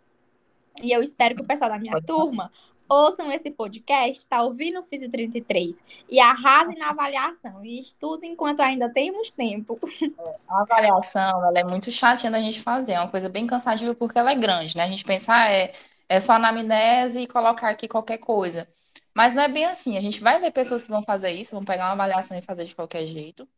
E 0.82 0.92
eu 0.92 1.02
espero 1.02 1.34
que 1.34 1.42
o 1.42 1.46
pessoal 1.46 1.70
da 1.70 1.78
minha 1.78 2.00
turma 2.02 2.50
ouçam 2.88 3.32
esse 3.32 3.50
podcast, 3.50 4.26
tá 4.26 4.42
ouvindo 4.42 4.80
o 4.80 4.84
Físio 4.84 5.10
33 5.10 5.80
e 6.08 6.20
arrasem 6.20 6.78
na 6.78 6.90
avaliação 6.90 7.64
e 7.64 7.80
estudem 7.80 8.32
enquanto 8.32 8.60
ainda 8.60 8.88
temos 8.88 9.30
tempo. 9.30 9.78
É, 10.18 10.34
a 10.48 10.60
avaliação, 10.60 11.46
ela 11.46 11.58
é 11.58 11.64
muito 11.64 11.90
chatinha 11.90 12.30
da 12.30 12.40
gente 12.40 12.60
fazer, 12.60 12.92
é 12.92 13.00
uma 13.00 13.08
coisa 13.08 13.28
bem 13.28 13.46
cansativa 13.46 13.94
porque 13.94 14.18
ela 14.18 14.32
é 14.32 14.34
grande, 14.34 14.76
né? 14.76 14.84
A 14.84 14.88
gente 14.88 15.04
pensar 15.04 15.46
ah, 15.46 15.50
é 15.50 15.72
é 16.08 16.20
só 16.20 16.34
anamnese 16.34 17.20
e 17.22 17.26
colocar 17.26 17.70
aqui 17.70 17.88
qualquer 17.88 18.18
coisa. 18.18 18.68
Mas 19.14 19.34
não 19.34 19.42
é 19.42 19.48
bem 19.48 19.64
assim. 19.66 19.96
A 19.96 20.00
gente 20.00 20.20
vai 20.20 20.40
ver 20.40 20.50
pessoas 20.52 20.82
que 20.82 20.88
vão 20.90 21.02
fazer 21.04 21.30
isso, 21.32 21.52
vão 21.54 21.64
pegar 21.64 21.86
uma 21.86 21.92
avaliação 21.92 22.36
e 22.38 22.42
fazer 22.42 22.64
de 22.64 22.74
qualquer 22.74 23.06
jeito. 23.06 23.48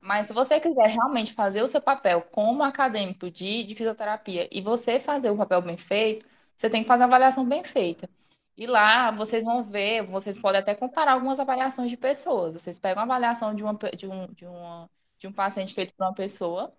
Mas 0.00 0.26
se 0.28 0.32
você 0.32 0.60
quiser 0.60 0.88
realmente 0.88 1.32
fazer 1.34 1.62
o 1.62 1.68
seu 1.68 1.80
papel 1.82 2.22
como 2.22 2.62
acadêmico 2.62 3.30
de, 3.30 3.64
de 3.64 3.74
fisioterapia 3.74 4.48
e 4.52 4.60
você 4.60 5.00
fazer 5.00 5.30
o 5.30 5.36
papel 5.36 5.62
bem 5.62 5.76
feito, 5.76 6.26
você 6.56 6.70
tem 6.70 6.82
que 6.82 6.88
fazer 6.88 7.04
uma 7.04 7.08
avaliação 7.08 7.44
bem 7.46 7.64
feita. 7.64 8.08
E 8.56 8.66
lá 8.66 9.10
vocês 9.10 9.44
vão 9.44 9.62
ver, 9.62 10.02
vocês 10.06 10.38
podem 10.38 10.60
até 10.60 10.74
comparar 10.74 11.12
algumas 11.12 11.38
avaliações 11.40 11.90
de 11.90 11.96
pessoas. 11.96 12.54
Vocês 12.54 12.78
pegam 12.78 13.02
a 13.02 13.04
avaliação 13.04 13.54
de, 13.54 13.62
uma, 13.62 13.74
de, 13.74 14.06
um, 14.08 14.26
de, 14.32 14.46
uma, 14.46 14.90
de 15.18 15.26
um 15.28 15.32
paciente 15.32 15.74
feito 15.74 15.94
por 15.94 16.04
uma 16.04 16.14
pessoa 16.14 16.72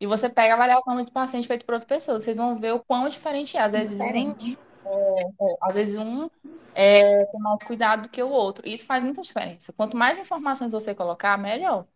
e 0.00 0.06
você 0.06 0.28
pega 0.28 0.54
a 0.54 0.56
avaliação 0.56 1.02
de 1.02 1.10
paciente 1.10 1.46
feito 1.46 1.64
por 1.64 1.74
outra 1.74 1.88
pessoa, 1.88 2.18
vocês 2.18 2.36
vão 2.36 2.56
ver 2.56 2.72
o 2.72 2.80
quão 2.80 3.08
diferente 3.08 3.56
é. 3.56 3.60
Às 3.60 3.72
vezes 3.72 4.00
um, 4.00 4.56
é, 4.86 5.22
é, 5.22 5.56
às 5.62 5.74
vezes 5.74 5.96
um 5.96 6.28
é, 6.74 7.24
tem 7.26 7.40
mais 7.40 7.62
cuidado 7.62 8.02
do 8.02 8.08
que 8.08 8.22
o 8.22 8.28
outro. 8.28 8.68
Isso 8.68 8.84
faz 8.86 9.04
muita 9.04 9.22
diferença. 9.22 9.72
Quanto 9.72 9.96
mais 9.96 10.18
informações 10.18 10.72
você 10.72 10.94
colocar, 10.94 11.38
melhor. 11.38 11.86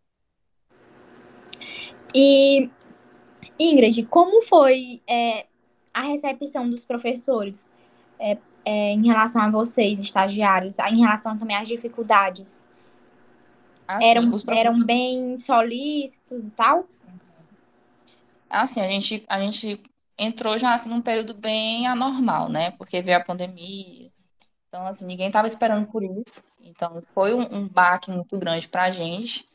E, 2.15 2.71
Ingrid, 3.59 4.07
como 4.07 4.43
foi 4.43 5.03
é, 5.07 5.47
a 5.93 6.03
recepção 6.03 6.69
dos 6.71 6.85
professores 6.85 7.71
é, 8.19 8.39
é, 8.65 8.93
em 8.93 9.07
relação 9.07 9.43
a 9.43 9.51
vocês, 9.51 10.01
estagiários, 10.01 10.79
em 10.79 11.01
relação 11.01 11.37
também 11.37 11.57
às 11.57 11.69
dificuldades? 11.69 12.63
Assim, 13.87 14.07
eram, 14.07 14.33
eram 14.49 14.85
bem 14.85 15.37
solícitos 15.39 16.45
e 16.45 16.51
tal? 16.51 16.87
Assim, 18.51 18.81
a 18.81 18.89
gente, 18.89 19.25
a 19.29 19.41
gente 19.41 19.81
entrou 20.19 20.59
já 20.59 20.75
assim 20.75 20.89
num 20.91 21.03
período 21.03 21.35
bem 21.35 21.87
anormal, 21.87 22.49
né? 22.49 22.71
Porque 22.73 23.03
veio 23.03 23.19
a 23.19 23.25
pandemia. 23.25 24.11
Então, 24.69 24.87
assim, 24.87 25.07
ninguém 25.07 25.29
estava 25.29 25.47
esperando 25.47 25.87
por 25.89 26.03
isso. 26.03 26.43
Então, 26.61 27.01
foi 27.15 27.35
um, 27.35 27.43
um 27.55 27.69
baque 27.69 28.11
muito 28.11 28.39
grande 28.39 28.69
para 28.69 28.85
a 28.85 28.91
gente. 28.91 29.47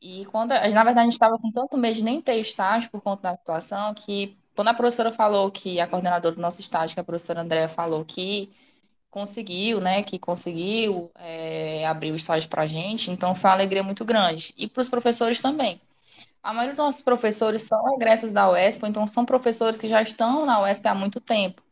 E 0.00 0.24
quando, 0.26 0.50
na 0.50 0.60
verdade, 0.84 1.00
a 1.00 1.04
gente 1.04 1.12
estava 1.12 1.38
com 1.38 1.52
tanto 1.52 1.76
medo 1.76 1.96
de 1.96 2.04
nem 2.04 2.20
ter 2.22 2.36
estágio 2.36 2.90
por 2.90 3.02
conta 3.02 3.22
da 3.24 3.36
situação, 3.36 3.94
que 3.94 4.36
quando 4.56 4.68
a 4.68 4.74
professora 4.74 5.12
falou 5.12 5.50
que, 5.50 5.78
a 5.80 5.86
coordenadora 5.86 6.34
do 6.34 6.40
nosso 6.40 6.60
estágio, 6.60 6.94
que 6.94 7.00
a 7.00 7.04
professora 7.04 7.42
Andréa 7.42 7.68
falou 7.68 8.04
que 8.04 8.50
conseguiu, 9.10 9.80
né, 9.80 10.02
que 10.02 10.18
conseguiu 10.18 11.10
é, 11.16 11.86
abrir 11.86 12.12
o 12.12 12.16
estágio 12.16 12.48
para 12.48 12.62
a 12.62 12.66
gente, 12.66 13.10
então 13.10 13.34
foi 13.34 13.50
uma 13.50 13.56
alegria 13.56 13.82
muito 13.82 14.04
grande. 14.04 14.54
E 14.56 14.68
para 14.68 14.80
os 14.82 14.88
professores 14.88 15.40
também. 15.40 15.80
A 16.42 16.54
maioria 16.54 16.74
dos 16.74 16.84
nossos 16.84 17.02
professores 17.02 17.62
são 17.62 17.94
egressos 17.94 18.32
da 18.32 18.50
UESP, 18.50 18.86
então 18.86 19.06
são 19.06 19.24
professores 19.26 19.78
que 19.78 19.88
já 19.88 20.00
estão 20.00 20.46
na 20.46 20.62
UESP 20.62 20.88
há 20.88 20.94
muito 20.94 21.20
tempo. 21.20 21.62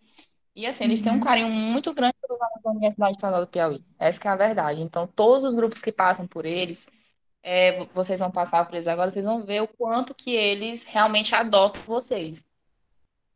E 0.54 0.66
assim, 0.66 0.84
eles 0.84 1.00
têm 1.00 1.12
um 1.12 1.16
uhum. 1.16 1.20
carinho 1.22 1.48
muito 1.48 1.94
grande 1.94 2.14
pelos 2.20 2.40
alunos 2.40 2.62
da 2.62 2.70
Universidade 2.70 3.12
Estadual 3.12 3.40
do 3.42 3.46
Piauí. 3.46 3.84
Essa 3.98 4.28
é 4.28 4.32
a 4.32 4.36
verdade. 4.36 4.82
Então, 4.82 5.06
todos 5.06 5.44
os 5.44 5.54
grupos 5.54 5.80
que 5.80 5.92
passam 5.92 6.26
por 6.26 6.44
eles, 6.44 6.88
é, 7.42 7.84
vocês 7.86 8.20
vão 8.20 8.30
passar 8.30 8.66
por 8.66 8.74
eles 8.74 8.88
agora, 8.88 9.10
vocês 9.10 9.24
vão 9.24 9.42
ver 9.44 9.62
o 9.62 9.68
quanto 9.68 10.14
que 10.14 10.32
eles 10.32 10.84
realmente 10.84 11.34
adotam 11.34 11.80
vocês. 11.82 12.44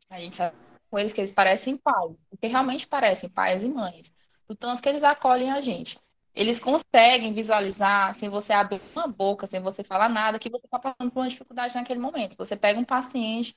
A 0.09 0.19
gente 0.19 0.35
sabe 0.35 0.55
com 0.91 0.99
eles 0.99 1.13
que 1.13 1.21
eles 1.21 1.31
parecem 1.31 1.77
pais, 1.77 2.15
porque 2.29 2.45
realmente 2.47 2.85
parecem 2.87 3.29
pais 3.29 3.63
e 3.63 3.69
mães. 3.69 4.13
O 4.47 4.53
tanto 4.55 4.81
que 4.81 4.89
eles 4.89 5.03
acolhem 5.03 5.51
a 5.51 5.61
gente 5.61 5.97
eles 6.33 6.59
conseguem 6.59 7.33
visualizar, 7.33 8.15
sem 8.15 8.29
você 8.29 8.53
abrir 8.53 8.81
uma 8.95 9.07
boca, 9.07 9.47
sem 9.47 9.61
você 9.61 9.83
falar 9.83 10.09
nada, 10.09 10.39
que 10.39 10.49
você 10.49 10.65
está 10.65 10.79
passando 10.79 11.11
por 11.11 11.21
uma 11.21 11.29
dificuldade 11.29 11.75
naquele 11.75 11.99
momento. 11.99 12.35
Você 12.37 12.55
pega 12.55 12.79
um 12.79 12.85
paciente 12.85 13.55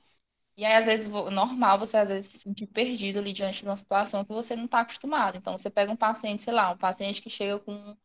e 0.57 0.65
aí, 0.65 0.73
às 0.75 0.85
vezes, 0.87 1.07
normal 1.07 1.77
você 1.79 1.97
às 1.97 2.09
vezes 2.09 2.31
se 2.31 2.39
sentir 2.39 2.65
perdido 2.67 3.19
ali 3.19 3.31
diante 3.31 3.61
de 3.61 3.69
uma 3.69 3.75
situação 3.75 4.25
que 4.25 4.33
você 4.33 4.55
não 4.55 4.65
está 4.65 4.79
acostumado. 4.81 5.37
Então, 5.37 5.55
você 5.57 5.69
pega 5.69 5.91
um 5.91 5.95
paciente, 5.95 6.41
sei 6.41 6.53
lá, 6.53 6.71
um 6.71 6.77
paciente 6.77 7.21
que 7.21 7.29
chega 7.29 7.59
com 7.59 7.95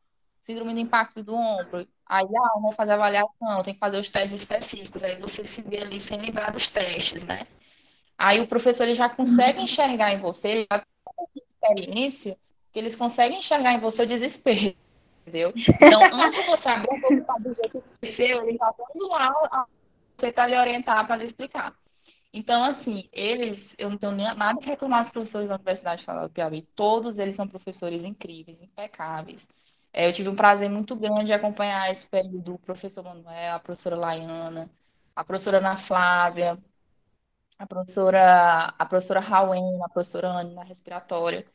síndrome 0.41 0.75
do 0.75 0.81
impacto 0.81 1.23
do 1.23 1.35
ombro. 1.35 1.89
Aí, 2.07 2.27
ah, 2.27 2.51
vamos 2.57 2.77
fazer 2.77 2.93
avaliação, 2.93 3.63
tem 3.63 3.73
que 3.75 3.81
fazer 3.81 3.99
os 3.99 4.09
testes 4.09 4.43
específicos. 4.43 5.03
Aí 5.03 5.17
você 5.19 5.45
se 5.45 5.63
vê 5.63 5.79
ali 5.79 5.99
sem 5.99 6.19
lembrar 6.21 6.53
dos 6.53 6.67
testes, 6.67 7.25
né? 7.25 7.47
Aí 8.19 8.41
o 8.41 8.47
professor 8.49 8.85
ele 8.85 8.95
já 8.95 9.09
consegue 9.09 9.61
enxergar 9.61 10.13
em 10.13 10.21
você, 10.21 10.49
ele 10.49 10.67
já 10.71 10.79
tem 11.35 11.43
experiência 11.53 12.39
que 12.73 12.79
eles 12.79 12.97
conseguem 12.97 13.39
enxergar 13.39 13.75
em 13.75 13.81
você 13.81 14.03
o 14.03 14.07
desespero, 14.07 14.75
entendeu? 15.21 15.53
Então, 15.57 16.01
antes 16.13 16.41
de 16.41 16.51
você 16.51 16.69
abrir 16.69 16.89
um 16.91 17.01
pouco 17.01 17.43
do 17.43 17.55
jeito 17.55 17.71
que 17.71 17.79
aconteceu, 17.79 18.43
ele 18.43 18.53
está 18.53 18.75
dando 18.77 19.09
lá, 19.09 19.67
você 20.17 20.33
tá 20.33 20.47
lhe 20.47 20.59
orientar 20.59 21.07
para 21.07 21.17
lhe 21.17 21.25
explicar. 21.25 21.75
Então, 22.33 22.65
assim, 22.65 23.09
eles, 23.13 23.61
eu 23.77 23.91
não 23.91 23.99
tenho 23.99 24.13
nada 24.13 24.59
a 24.59 24.65
reclamar 24.65 25.05
dos 25.05 25.13
professores 25.13 25.49
da 25.49 25.57
Universidade 25.57 26.01
Estadual 26.01 26.29
do 26.29 26.33
Piauí, 26.33 26.63
todos 26.75 27.19
eles 27.19 27.37
são 27.37 27.47
professores 27.47 28.03
incríveis, 28.03 28.61
impecáveis. 28.63 29.41
É, 29.93 30.09
eu 30.09 30.13
tive 30.15 30.31
um 30.31 30.37
prazer 30.37 30.71
muito 30.71 30.97
grande 30.97 31.27
de 31.27 31.33
acompanhar 31.35 31.91
esse 31.91 32.09
período 32.09 32.41
do 32.41 32.59
professor 32.59 33.05
Manuel, 33.05 33.55
a 33.57 33.59
professora 33.59 33.97
Laiana, 33.97 34.71
a 35.15 35.23
professora 35.23 35.59
Ana 35.59 35.77
Flávia, 35.77 36.59
a 37.59 37.67
professora, 37.67 38.75
a 38.79 38.87
professora 38.87 39.21
Rauen, 39.21 39.83
a 39.85 39.89
professora 39.89 40.29
Anne 40.29 40.55
na 40.55 40.65
respiratória. 40.65 41.47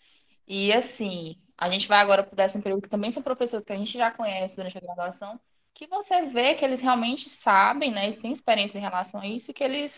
E 0.47 0.71
assim, 0.73 1.37
a 1.57 1.69
gente 1.69 1.87
vai 1.87 1.99
agora 1.99 2.23
para 2.23 2.33
o 2.33 2.35
décimo 2.35 2.63
período, 2.63 2.83
que 2.83 2.89
também 2.89 3.11
são 3.11 3.23
professores 3.23 3.65
que 3.65 3.73
a 3.73 3.77
gente 3.77 3.93
já 3.93 4.11
conhece 4.11 4.55
durante 4.55 4.77
a 4.77 4.81
graduação, 4.81 5.39
que 5.73 5.87
você 5.87 6.27
vê 6.27 6.55
que 6.55 6.65
eles 6.65 6.79
realmente 6.81 7.29
sabem, 7.43 7.91
né? 7.91 8.05
Eles 8.07 8.19
têm 8.19 8.31
experiência 8.33 8.77
em 8.77 8.81
relação 8.81 9.19
a 9.21 9.27
isso 9.27 9.51
e 9.51 9.53
que 9.53 9.63
eles 9.63 9.93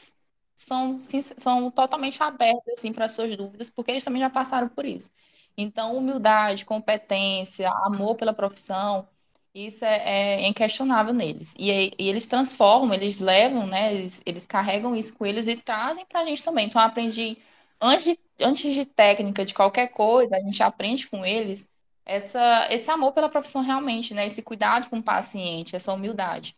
são, 0.56 0.94
são 1.40 1.72
totalmente 1.72 2.22
abertos 2.22 2.68
assim, 2.78 2.92
para 2.94 3.06
as 3.06 3.14
suas 3.14 3.36
dúvidas, 3.38 3.70
porque 3.70 3.92
eles 3.92 4.04
também 4.04 4.22
já 4.22 4.30
passaram 4.30 4.70
por 4.70 4.86
isso. 4.86 5.10
Então, 5.58 5.96
humildade, 5.98 6.66
competência, 6.66 7.70
amor 7.86 8.16
pela 8.16 8.34
profissão, 8.34 9.08
isso 9.54 9.84
é, 9.84 10.44
é 10.44 10.48
inquestionável 10.48 11.14
neles. 11.14 11.54
E, 11.58 11.72
e, 11.72 12.08
eles 12.10 12.28
transformam, 12.28 12.94
eles 12.94 13.20
levam, 13.20 13.66
né? 13.68 13.94
Eles, 13.94 14.22
eles 14.26 14.46
carregam 14.46 14.96
isso 14.96 15.18
com 15.18 15.26
eles 15.26 15.48
e 15.48 15.56
trazem 15.58 16.06
para 16.06 16.22
a 16.22 16.26
gente 16.26 16.44
também. 16.44 16.68
Então, 16.68 16.82
eu 16.82 16.88
aprendi 16.88 17.38
antes 17.82 18.06
de, 18.06 18.20
antes 18.42 18.74
de 18.74 18.86
técnica, 18.86 19.46
de 19.46 19.54
qualquer 19.54 19.90
coisa, 19.90 20.36
a 20.38 20.40
gente 20.42 20.62
aprende 20.64 21.08
com 21.08 21.26
eles 21.26 21.70
essa, 22.06 22.68
esse 22.72 22.90
amor 22.92 23.14
pela 23.14 23.30
profissão 23.30 23.62
realmente, 23.62 24.14
né? 24.14 24.26
Esse 24.28 24.42
cuidado 24.44 24.90
com 24.90 25.00
o 25.00 25.04
paciente, 25.04 25.76
essa 25.76 25.94
humildade. 25.94 26.58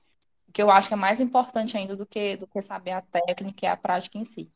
Que 0.53 0.61
eu 0.61 0.71
acho 0.71 0.87
que 0.87 0.93
é 0.93 0.97
mais 0.97 1.19
importante 1.21 1.77
ainda 1.77 1.95
do 1.95 2.05
que, 2.05 2.37
do 2.37 2.47
que 2.47 2.61
saber 2.61 2.91
a 2.91 3.01
técnica 3.01 3.65
e 3.65 3.69
a 3.69 3.77
prática 3.77 4.17
em 4.17 4.25
si. 4.25 4.51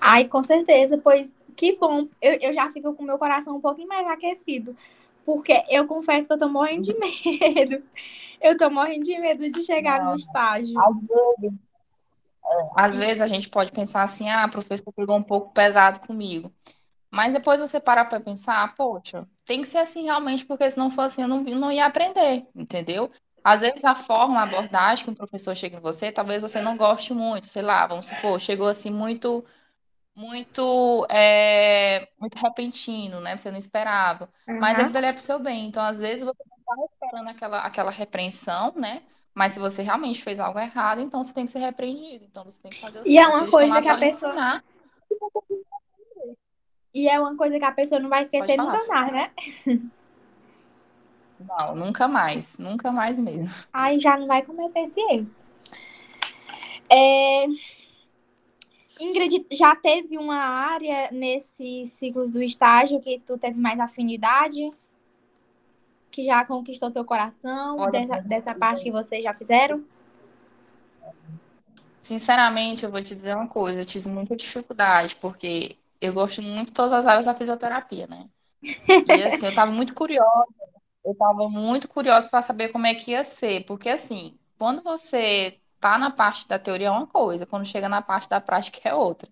Ai, 0.00 0.26
com 0.28 0.42
certeza, 0.42 0.98
pois 0.98 1.38
que 1.56 1.76
bom. 1.76 2.08
Eu, 2.20 2.34
eu 2.40 2.52
já 2.52 2.68
fico 2.70 2.94
com 2.94 3.02
o 3.02 3.06
meu 3.06 3.18
coração 3.18 3.56
um 3.56 3.60
pouquinho 3.60 3.88
mais 3.88 4.06
aquecido. 4.08 4.76
Porque 5.24 5.52
eu 5.68 5.86
confesso 5.86 6.26
que 6.26 6.32
eu 6.32 6.38
tô 6.38 6.48
morrendo 6.48 6.82
de 6.82 6.94
medo. 6.98 7.82
Eu 8.40 8.56
tô 8.56 8.70
morrendo 8.70 9.04
de 9.04 9.18
medo 9.18 9.50
de 9.50 9.62
chegar 9.62 10.00
Não, 10.00 10.12
no 10.12 10.16
estágio. 10.16 10.78
Às 10.78 10.94
vezes, 10.96 11.58
às 12.76 12.96
vezes 12.96 13.20
a 13.20 13.26
gente 13.26 13.48
pode 13.48 13.72
pensar 13.72 14.02
assim, 14.02 14.28
ah, 14.28 14.48
professor 14.48 14.92
pegou 14.92 15.16
um 15.16 15.22
pouco 15.22 15.52
pesado 15.52 16.00
comigo. 16.00 16.52
Mas 17.10 17.32
depois 17.32 17.60
você 17.60 17.80
parar 17.80 18.04
para 18.04 18.20
pensar, 18.20 18.74
poxa, 18.76 19.26
tem 19.44 19.60
que 19.62 19.68
ser 19.68 19.78
assim 19.78 20.04
realmente, 20.04 20.44
porque 20.44 20.70
se 20.70 20.78
não 20.78 20.90
for 20.90 21.02
assim, 21.02 21.22
eu 21.22 21.28
não, 21.28 21.42
não 21.42 21.72
ia 21.72 21.86
aprender, 21.86 22.46
entendeu? 22.54 23.10
Às 23.42 23.62
vezes 23.62 23.84
a 23.84 23.94
forma, 23.94 24.38
a 24.38 24.42
abordagem 24.44 25.04
que 25.04 25.10
um 25.10 25.14
professor 25.14 25.56
chega 25.56 25.76
em 25.76 25.80
você, 25.80 26.12
talvez 26.12 26.40
você 26.40 26.60
não 26.60 26.76
goste 26.76 27.12
muito, 27.12 27.46
sei 27.48 27.62
lá, 27.62 27.86
vamos 27.86 28.06
supor, 28.06 28.38
chegou 28.40 28.68
assim 28.68 28.90
muito 28.90 29.44
muito 30.14 31.06
é, 31.10 32.08
muito 32.18 32.36
repentino, 32.38 33.20
né? 33.20 33.36
Você 33.36 33.50
não 33.50 33.58
esperava. 33.58 34.28
Mas 34.46 34.78
aquilo 34.78 34.98
ali 34.98 35.06
é 35.06 35.12
pro 35.12 35.22
seu 35.22 35.38
bem. 35.38 35.66
Então, 35.66 35.82
às 35.82 35.98
vezes, 35.98 36.24
você 36.24 36.42
não 36.48 36.58
estava 36.58 36.82
esperando 36.92 37.28
aquela, 37.28 37.60
aquela 37.60 37.90
repreensão, 37.90 38.72
né? 38.76 39.02
Mas 39.34 39.52
se 39.52 39.58
você 39.58 39.82
realmente 39.82 40.22
fez 40.22 40.40
algo 40.40 40.58
errado, 40.58 41.00
então 41.00 41.22
você 41.22 41.32
tem 41.32 41.44
que 41.44 41.50
ser 41.50 41.60
repreendido. 41.60 42.24
Então, 42.24 42.44
você 42.44 42.60
tem 42.60 42.70
que 42.70 42.80
fazer 42.80 43.00
o 43.00 43.06
E 43.06 43.18
é 43.18 43.26
uma 43.26 43.48
coisa 43.48 43.80
que 43.80 43.88
a 43.88 43.98
pessoa. 43.98 44.32
ensinar. 44.32 44.64
E 46.92 47.08
é 47.08 47.20
uma 47.20 47.36
coisa 47.36 47.58
que 47.58 47.64
a 47.64 47.72
pessoa 47.72 48.00
não 48.00 48.08
vai 48.08 48.22
esquecer 48.22 48.56
nunca 48.56 48.84
mais, 48.86 49.12
né? 49.12 49.30
Não, 51.40 51.74
nunca 51.74 52.08
mais. 52.08 52.58
Nunca 52.58 52.92
mais 52.92 53.18
mesmo. 53.18 53.48
Aí 53.72 53.98
já 53.98 54.16
não 54.16 54.26
vai 54.26 54.42
cometer 54.42 54.80
esse 54.80 55.00
erro. 55.00 55.30
É... 56.90 57.46
Ingrid, 59.00 59.46
já 59.52 59.74
teve 59.74 60.18
uma 60.18 60.36
área 60.36 61.10
nesses 61.10 61.92
ciclos 61.92 62.30
do 62.30 62.42
estágio 62.42 63.00
que 63.00 63.18
tu 63.20 63.38
teve 63.38 63.58
mais 63.58 63.80
afinidade? 63.80 64.70
Que 66.10 66.24
já 66.24 66.44
conquistou 66.44 66.90
teu 66.90 67.04
coração 67.04 67.78
Olha, 67.78 67.92
dessa, 67.92 68.20
dessa 68.20 68.54
parte 68.54 68.82
que 68.82 68.90
vocês 68.90 69.22
já 69.22 69.32
fizeram? 69.32 69.84
sinceramente, 72.02 72.84
eu 72.84 72.90
vou 72.90 73.02
te 73.02 73.14
dizer 73.14 73.34
uma 73.36 73.48
coisa. 73.48 73.80
Eu 73.82 73.86
tive 73.86 74.08
muita 74.08 74.36
dificuldade, 74.36 75.16
porque 75.16 75.78
eu 76.00 76.12
gosto 76.12 76.42
muito 76.42 76.68
de 76.68 76.72
todas 76.74 76.92
as 76.92 77.06
áreas 77.06 77.24
da 77.24 77.34
fisioterapia, 77.34 78.06
né? 78.06 78.28
E 79.04 79.22
assim, 79.22 79.46
eu 79.46 79.50
estava 79.50 79.70
muito 79.72 79.94
curiosa. 79.94 80.46
Eu 81.04 81.12
estava 81.12 81.48
muito 81.48 81.88
curiosa 81.88 82.28
para 82.28 82.42
saber 82.42 82.70
como 82.70 82.86
é 82.86 82.94
que 82.94 83.12
ia 83.12 83.24
ser, 83.24 83.64
porque 83.66 83.88
assim, 83.88 84.38
quando 84.58 84.82
você 84.82 85.60
tá 85.80 85.98
na 85.98 86.10
parte 86.10 86.46
da 86.48 86.58
teoria 86.58 86.88
é 86.88 86.90
uma 86.90 87.06
coisa, 87.06 87.46
quando 87.46 87.64
chega 87.66 87.88
na 87.88 88.02
parte 88.02 88.28
da 88.28 88.40
prática 88.40 88.80
é 88.88 88.94
outra. 88.94 89.30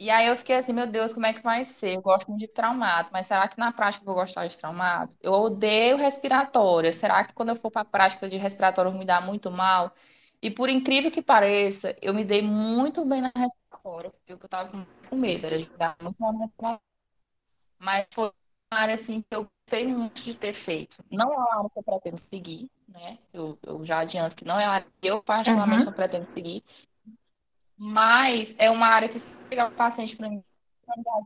E 0.00 0.10
aí 0.10 0.28
eu 0.28 0.36
fiquei 0.36 0.56
assim, 0.56 0.72
meu 0.72 0.86
Deus, 0.86 1.12
como 1.12 1.26
é 1.26 1.34
que 1.34 1.42
vai 1.42 1.62
ser? 1.64 1.96
Eu 1.96 2.02
gosto 2.02 2.28
muito 2.30 2.40
de 2.40 2.48
traumato, 2.48 3.10
mas 3.12 3.26
será 3.26 3.46
que 3.48 3.58
na 3.58 3.70
prática 3.72 4.02
eu 4.02 4.06
vou 4.06 4.14
gostar 4.14 4.46
de 4.46 4.56
traumato? 4.56 5.14
Eu 5.20 5.32
odeio 5.34 5.96
respiratória. 5.98 6.90
Será 6.92 7.22
que 7.24 7.34
quando 7.34 7.50
eu 7.50 7.56
for 7.56 7.70
para 7.70 7.82
a 7.82 7.84
prática 7.84 8.28
de 8.28 8.36
respiratória 8.38 8.88
eu 8.88 8.92
vou 8.92 9.00
me 9.00 9.04
dar 9.06 9.20
muito 9.20 9.50
mal? 9.50 9.94
E 10.42 10.50
por 10.50 10.70
incrível 10.70 11.10
que 11.10 11.20
pareça, 11.22 11.94
eu 12.00 12.14
me 12.14 12.24
dei 12.24 12.40
muito 12.40 13.04
bem 13.04 13.20
na 13.20 13.30
respiratória, 13.36 14.10
porque 14.10 14.32
eu 14.32 14.36
estava 14.42 14.86
com 15.10 15.16
medo, 15.16 15.44
era 15.46 15.58
de 15.58 15.70
me 15.70 15.76
dar 15.76 15.94
muito 16.02 16.16
mal 16.18 16.32
na 16.32 16.40
respiratória. 16.46 16.80
Mas 17.78 18.06
foi 18.14 18.26
uma 18.72 18.80
área 18.80 18.94
assim 18.96 19.22
que 19.22 19.34
eu 19.34 19.44
gostei 19.66 19.86
muito 19.86 20.22
de 20.22 20.34
ter 20.36 20.54
feito. 20.64 20.96
Não 21.10 21.32
é 21.32 21.36
uma 21.36 21.58
área 21.58 21.70
que 21.70 21.78
eu 21.78 21.82
pretendo 21.82 22.22
seguir, 22.30 22.70
né? 22.88 23.18
Eu, 23.32 23.58
eu 23.62 23.84
já 23.86 24.00
adianto 24.00 24.36
que 24.36 24.44
não 24.44 24.58
é 24.60 24.66
uma 24.66 24.74
área 24.74 24.86
que 25.00 25.06
eu 25.08 25.22
particularmente 25.22 25.84
Uhum. 25.84 25.86
não 25.86 25.92
pretendo 25.92 26.28
seguir, 26.34 26.64
mas 27.82 28.54
é 28.58 28.70
uma 28.70 28.88
área 28.88 29.08
que 29.08 29.18
se 29.18 29.26
pegar 29.48 29.68
o 29.68 29.72
paciente 29.72 30.14
para 30.14 30.28
mim 30.28 30.44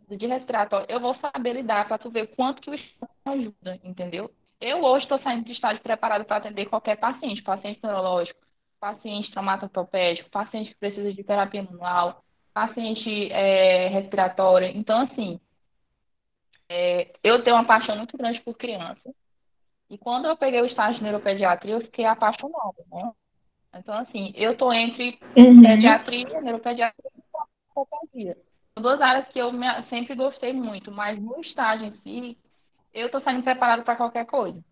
de 0.08 0.26
respiratório, 0.26 0.87
eu 0.88 1.00
vou 1.00 1.16
saber 1.16 1.54
lidar 1.54 1.88
para 1.88 1.99
tu 1.99 2.11
ver 2.11 2.28
quanto 2.37 2.62
que 2.62 2.70
o 2.70 2.75
estágio 2.75 3.11
ajuda, 3.25 3.80
entendeu? 3.82 4.30
Eu 4.61 4.84
hoje 4.84 5.04
estou 5.04 5.18
saindo 5.20 5.44
de 5.44 5.52
estágio 5.52 5.82
preparado 5.82 6.25
para 6.25 6.37
atender 6.37 6.66
qualquer 6.66 6.96
paciente, 6.96 7.42
paciente 7.42 7.80
neurológico, 7.82 8.38
paciente 8.78 9.32
traumatopédico, 9.32 10.30
paciente 10.30 10.70
que 10.70 10.76
precisa 10.78 11.12
de 11.12 11.25
terapia 11.25 11.62
manual, 11.62 12.23
paciente 12.52 13.32
é. 13.32 13.90
Então, 14.75 15.00
assim, 15.00 15.40
é, 16.68 17.12
eu 17.25 17.42
tenho 17.42 17.56
uma 17.56 17.66
paixão 17.66 17.96
muito 17.96 18.16
grande 18.16 18.40
por 18.42 18.56
criança. 18.56 19.12
E 19.90 19.99
quando 19.99 20.26
eu 20.26 20.37
peguei 20.37 20.61
o 20.61 20.66
estágio 20.66 20.99
de 20.99 21.02
neuropediatria, 21.04 21.75
eu 21.75 21.80
fiquei 21.80 22.04
apaixonada, 22.04 22.84
né? 22.92 23.12
Então, 23.76 23.95
assim, 23.99 24.33
eu 24.37 24.57
tô 24.57 24.73
entre 24.73 25.19
Uhum. 25.37 25.62
pediatria, 25.62 26.40
neuropediatria 26.40 27.10
e 27.17 27.23
psicoterapia. 27.69 28.37
São 28.75 28.82
duas 28.82 29.00
áreas 29.00 29.28
que 29.28 29.39
eu 29.39 29.52
me- 29.52 29.82
sempre 29.89 30.15
gostei 30.15 30.52
muito, 30.52 30.91
mas 30.91 31.21
no 31.21 31.41
estágio 31.41 31.87
em 31.87 32.00
si, 32.02 32.39
eu 32.93 33.10
tô 33.10 33.21
saindo 33.21 33.43
preparada 33.43 33.82
para 33.82 33.97
qualquer 33.97 34.26
coisa. 34.26 34.63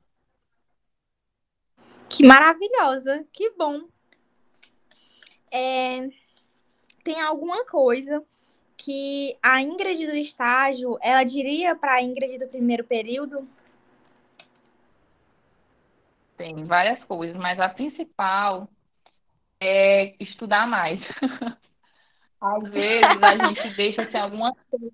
Que 2.09 2.25
maravilhosa, 2.25 3.27
que 3.33 3.51
bom. 3.51 3.88
É, 5.51 6.09
Tem 7.05 7.21
alguma 7.21 7.65
coisa 7.67 8.25
que 8.77 9.37
a 9.43 9.61
Ingrid 9.62 10.07
do 10.07 10.17
estágio, 10.17 10.99
ela 11.03 11.25
diria 11.25 11.77
para 11.77 11.95
a 11.95 12.03
Ingrid 12.03 12.38
do 12.38 12.49
primeiro 12.49 12.85
período? 12.85 13.49
Tem 16.37 16.65
várias 16.67 17.03
coisas, 17.05 17.37
mas 17.37 17.61
a 17.61 17.69
principal 17.69 18.69
é 19.62 20.14
estudar 20.20 20.66
mais. 20.66 21.01
Às 22.40 22.62
vezes 22.70 23.22
a 23.22 23.46
gente 23.46 23.77
deixa 23.77 24.03
assim, 24.03 24.16
algumas 24.16 24.55
coisas. 24.68 24.92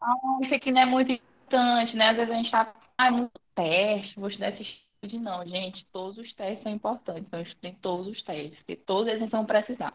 Ah, 0.00 0.14
isso 0.42 0.54
aqui 0.54 0.70
não 0.70 0.82
é 0.82 0.86
muito 0.86 1.12
importante, 1.12 1.96
né? 1.96 2.10
Às 2.10 2.16
vezes 2.16 2.32
a 2.32 2.36
gente 2.36 2.50
tá, 2.50 2.74
ah, 2.98 3.06
é 3.06 3.10
muito 3.10 3.40
teste, 3.54 4.20
vou 4.20 4.28
estudar 4.28 4.50
esse 4.50 4.62
estudo. 4.62 4.84
Não, 5.20 5.46
gente, 5.46 5.86
todos 5.92 6.18
os 6.18 6.32
testes 6.34 6.62
são 6.62 6.72
importantes. 6.72 7.24
Então, 7.26 7.40
estudem 7.40 7.74
todos 7.76 8.06
os 8.06 8.22
testes, 8.22 8.56
porque 8.58 8.76
todos 8.76 9.12
eles 9.12 9.30
vão 9.30 9.44
precisar. 9.46 9.94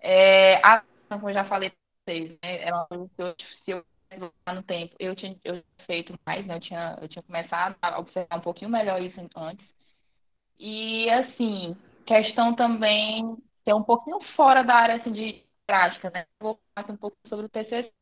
É, 0.00 0.56
a, 0.64 0.82
como 1.08 1.30
eu 1.30 1.34
já 1.34 1.44
falei 1.44 1.70
para 1.70 1.78
vocês, 2.14 2.30
né? 2.42 2.62
Era 2.62 2.76
uma 2.76 2.86
coisa 2.86 3.10
que 3.16 3.22
eu, 3.22 3.34
se 3.64 3.70
eu 3.70 3.84
no 4.54 4.62
tempo, 4.62 4.94
eu 4.98 5.14
tinha, 5.16 5.36
eu 5.44 5.60
tinha 5.60 5.86
feito 5.86 6.14
mais, 6.26 6.46
né? 6.46 6.56
Eu 6.56 6.60
tinha, 6.60 6.98
eu 7.02 7.08
tinha 7.08 7.22
começado 7.22 7.76
a 7.82 7.98
observar 7.98 8.36
um 8.36 8.40
pouquinho 8.40 8.70
melhor 8.70 9.00
isso 9.02 9.20
antes. 9.36 9.66
E, 10.58 11.10
assim, 11.10 11.76
questão 12.06 12.54
também, 12.54 13.36
que 13.64 13.70
é 13.70 13.74
um 13.74 13.82
pouquinho 13.82 14.20
fora 14.34 14.62
da 14.62 14.74
área 14.74 14.96
assim, 14.96 15.12
de 15.12 15.44
prática, 15.66 16.10
né? 16.10 16.26
Vou 16.40 16.58
falar 16.74 16.90
um 16.90 16.96
pouco 16.96 17.16
sobre 17.28 17.46
o 17.46 17.48
TCC. 17.48 17.92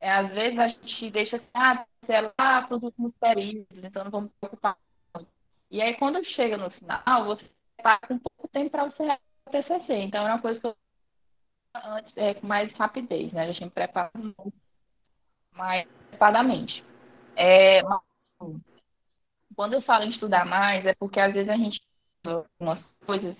É, 0.00 0.10
às 0.10 0.32
vezes 0.32 0.58
a 0.58 0.68
gente 0.68 1.10
deixa 1.10 1.36
assim, 1.36 1.46
ah, 1.54 1.86
sei 2.04 2.20
lá, 2.22 2.62
para 2.62 2.76
os 2.76 2.82
últimos 2.82 3.14
períodos, 3.20 3.84
então 3.84 4.04
não 4.04 4.10
vamos 4.10 4.32
preocupar. 4.40 4.76
E 5.70 5.80
aí, 5.80 5.94
quando 5.96 6.24
chega 6.24 6.56
no 6.56 6.70
final, 6.70 7.24
você 7.24 7.48
passa 7.82 8.12
um 8.12 8.18
pouco 8.18 8.48
tempo 8.48 8.70
para 8.70 8.86
você 8.86 9.04
realizar 9.04 9.20
o 9.46 9.50
TCC. 9.50 9.94
Então, 9.94 10.26
é 10.26 10.32
uma 10.32 10.42
coisa 10.42 10.60
que 10.60 10.66
eu 10.66 10.76
antes, 11.74 12.12
é, 12.16 12.34
com 12.34 12.46
mais 12.46 12.72
rapidez, 12.74 13.32
né? 13.32 13.48
A 13.48 13.52
gente 13.52 13.70
prepara 13.70 14.10
mais 15.52 15.88
preparadamente. 16.08 16.84
É, 17.36 17.82
mas, 17.82 18.00
quando 19.54 19.74
eu 19.74 19.82
falo 19.82 20.04
em 20.04 20.10
estudar 20.10 20.44
mais, 20.44 20.84
é 20.84 20.94
porque 20.94 21.20
às 21.20 21.32
vezes 21.32 21.48
a 21.48 21.56
gente 21.56 21.80
algumas 22.24 22.78
coisas 23.06 23.36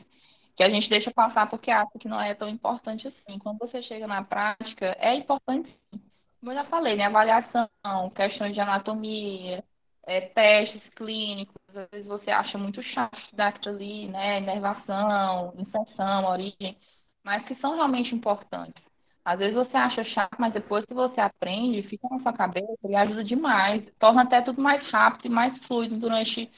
que 0.56 0.62
a 0.62 0.70
gente 0.70 0.88
deixa 0.88 1.10
passar 1.12 1.48
porque 1.48 1.70
acha 1.70 1.98
que 1.98 2.08
não 2.08 2.20
é 2.20 2.34
tão 2.34 2.48
importante 2.48 3.08
assim. 3.08 3.38
Quando 3.38 3.58
você 3.58 3.82
chega 3.82 4.06
na 4.06 4.22
prática, 4.24 4.96
é 5.00 5.14
importante 5.14 5.68
sim. 5.92 6.00
Como 6.40 6.52
eu 6.52 6.56
já 6.56 6.64
falei, 6.64 6.96
né? 6.96 7.04
Avaliação, 7.06 7.68
questões 8.14 8.54
de 8.54 8.60
anatomia, 8.60 9.64
é, 10.04 10.20
testes 10.22 10.82
clínicos, 10.96 11.54
às 11.68 11.88
vezes 11.90 12.06
você 12.06 12.30
acha 12.30 12.58
muito 12.58 12.82
chato 12.82 13.16
daquilo 13.34 13.76
ali, 13.76 14.08
né? 14.08 14.38
Inervação, 14.40 15.54
inserção, 15.56 16.24
origem, 16.26 16.76
mas 17.24 17.44
que 17.46 17.54
são 17.56 17.74
realmente 17.76 18.14
importantes. 18.14 18.82
Às 19.24 19.38
vezes 19.38 19.54
você 19.54 19.76
acha 19.76 20.02
chato, 20.04 20.36
mas 20.38 20.52
depois 20.52 20.84
que 20.84 20.94
você 20.94 21.20
aprende, 21.20 21.82
fica 21.88 22.08
na 22.10 22.20
sua 22.20 22.32
cabeça 22.32 22.76
e 22.88 22.96
ajuda 22.96 23.22
demais. 23.24 23.84
Torna 23.98 24.22
até 24.22 24.42
tudo 24.42 24.60
mais 24.60 24.84
rápido 24.90 25.26
e 25.26 25.28
mais 25.28 25.56
fluido 25.66 25.96
durante, 25.96 26.50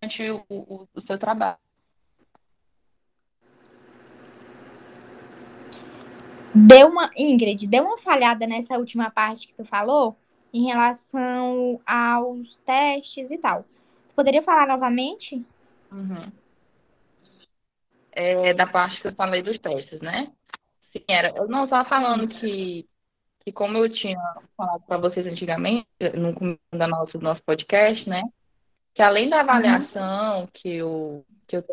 durante 0.00 0.30
o, 0.30 0.44
o, 0.48 0.88
o 0.94 1.00
seu 1.02 1.18
trabalho. 1.18 1.58
Deu 6.66 6.88
uma, 6.88 7.10
Ingrid, 7.16 7.66
deu 7.66 7.84
uma 7.84 7.98
falhada 7.98 8.46
nessa 8.46 8.78
última 8.78 9.10
parte 9.10 9.46
que 9.46 9.54
tu 9.54 9.64
falou 9.64 10.16
em 10.52 10.64
relação 10.64 11.80
aos 11.86 12.58
testes 12.58 13.30
e 13.30 13.38
tal. 13.38 13.64
Tu 14.08 14.14
poderia 14.14 14.42
falar 14.42 14.66
novamente? 14.66 15.44
Uhum. 15.92 16.32
É, 18.12 18.52
da 18.54 18.66
parte 18.66 19.00
que 19.00 19.08
eu 19.08 19.14
falei 19.14 19.42
dos 19.42 19.58
testes, 19.58 20.00
né? 20.00 20.32
Sim, 20.92 21.04
era. 21.08 21.32
Eu 21.36 21.46
não 21.46 21.64
estava 21.64 21.88
falando 21.88 22.24
Isso. 22.24 22.40
que, 22.40 22.88
que, 23.44 23.52
como 23.52 23.78
eu 23.78 23.92
tinha 23.92 24.18
falado 24.56 24.82
para 24.82 24.98
vocês 24.98 25.26
antigamente, 25.26 25.86
no 26.14 26.34
começo 26.34 26.58
da 26.72 26.88
nosso, 26.88 27.18
do 27.18 27.24
nosso 27.24 27.42
podcast, 27.44 28.08
né? 28.08 28.22
Que 28.94 29.02
além 29.02 29.28
da 29.28 29.40
avaliação, 29.40 30.40
uhum. 30.40 30.48
que 30.52 30.68
eu, 30.76 31.24
que 31.46 31.56
eu 31.56 31.64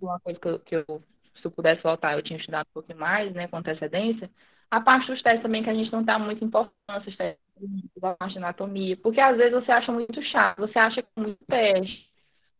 uma 0.00 0.20
coisa 0.20 0.38
que 0.38 0.48
eu, 0.48 0.58
que 0.60 0.76
eu, 0.76 1.02
se 1.40 1.46
eu 1.46 1.50
pudesse 1.50 1.82
voltar, 1.82 2.14
eu 2.14 2.22
tinha 2.22 2.38
estudado 2.38 2.66
um 2.68 2.72
pouquinho 2.74 2.98
mais, 2.98 3.32
né, 3.34 3.48
com 3.48 3.56
antecedência, 3.56 4.30
a 4.70 4.80
parte 4.80 5.06
dos 5.10 5.22
testes 5.22 5.42
também 5.42 5.62
que 5.62 5.70
a 5.70 5.74
gente 5.74 5.92
não 5.92 6.02
dá 6.02 6.18
muita 6.18 6.44
importância, 6.44 7.08
os 7.08 7.16
testes 7.16 7.40
da 8.00 8.14
parte 8.14 8.32
de 8.32 8.38
anatomia, 8.38 8.96
porque 8.96 9.20
às 9.20 9.36
vezes 9.36 9.52
você 9.52 9.72
acha 9.72 9.90
muito 9.92 10.22
chato, 10.22 10.58
você 10.60 10.78
acha 10.78 11.02
que 11.02 11.08
é 11.16 11.20
muito 11.20 11.44
teste, 11.46 12.10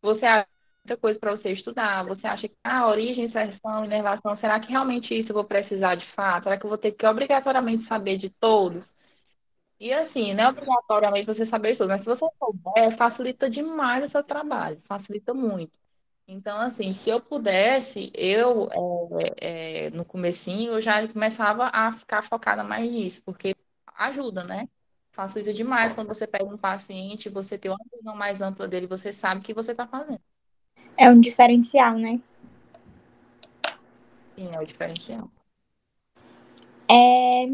você 0.03 0.25
acha 0.27 0.49
muita 0.85 0.97
coisa 1.01 1.19
para 1.21 1.33
você 1.37 1.53
estudar, 1.53 2.05
você 2.05 2.27
acha 2.27 2.49
que 2.49 2.57
a 2.65 2.79
ah, 2.81 2.89
origem, 2.89 3.27
inserção, 3.27 3.85
inervação, 3.85 4.37
será 4.39 4.59
que 4.61 4.71
realmente 4.71 5.15
isso 5.15 5.31
eu 5.31 5.35
vou 5.35 5.45
precisar 5.45 5.95
de 5.97 6.07
fato? 6.15 6.45
Será 6.45 6.59
que 6.59 6.65
eu 6.65 6.71
vou 6.71 6.79
ter 6.79 6.93
que 6.93 7.07
obrigatoriamente 7.07 7.87
saber 7.89 8.19
de 8.19 8.31
todos? 8.31 8.83
E 9.81 9.93
assim, 9.93 10.35
não 10.35 10.45
é 10.45 10.49
obrigatoriamente 10.51 11.27
você 11.27 11.47
saber 11.47 11.77
tudo, 11.77 11.89
mas 11.89 12.01
se 12.01 12.07
você 12.07 12.25
souber, 12.39 12.97
facilita 12.97 13.49
demais 13.49 14.05
o 14.05 14.11
seu 14.11 14.25
trabalho, 14.25 14.81
facilita 14.89 15.33
muito. 15.33 15.73
Então, 16.31 16.61
assim, 16.61 16.93
se 16.93 17.09
eu 17.09 17.23
pudesse, 17.23 18.13
eu, 18.15 18.69
é, 19.41 19.87
é, 19.87 19.91
no 19.91 20.05
comecinho, 20.05 20.75
eu 20.75 20.81
já 20.81 21.09
começava 21.09 21.71
a 21.73 21.91
ficar 21.93 22.21
focada 22.21 22.63
mais 22.63 22.91
nisso, 22.93 23.23
porque 23.25 23.57
ajuda, 23.97 24.45
né? 24.45 24.69
Facilita 25.11 25.55
demais 25.55 25.95
quando 25.95 26.09
você 26.09 26.27
pega 26.27 26.45
um 26.45 26.59
paciente, 26.59 27.31
você 27.31 27.57
tem 27.57 27.71
uma 27.71 27.81
visão 27.91 28.15
mais 28.15 28.43
ampla 28.43 28.69
dele, 28.69 28.87
você 28.87 29.11
sabe 29.11 29.41
o 29.41 29.43
que 29.43 29.55
você 29.55 29.71
está 29.71 29.87
fazendo. 29.87 30.21
É 30.99 31.09
um 31.11 31.19
diferencial, 31.19 31.95
né? 31.95 32.21
Sim, 34.35 34.55
é 34.55 34.61
o 34.61 34.67
diferencial. 34.67 35.31
É, 36.91 37.47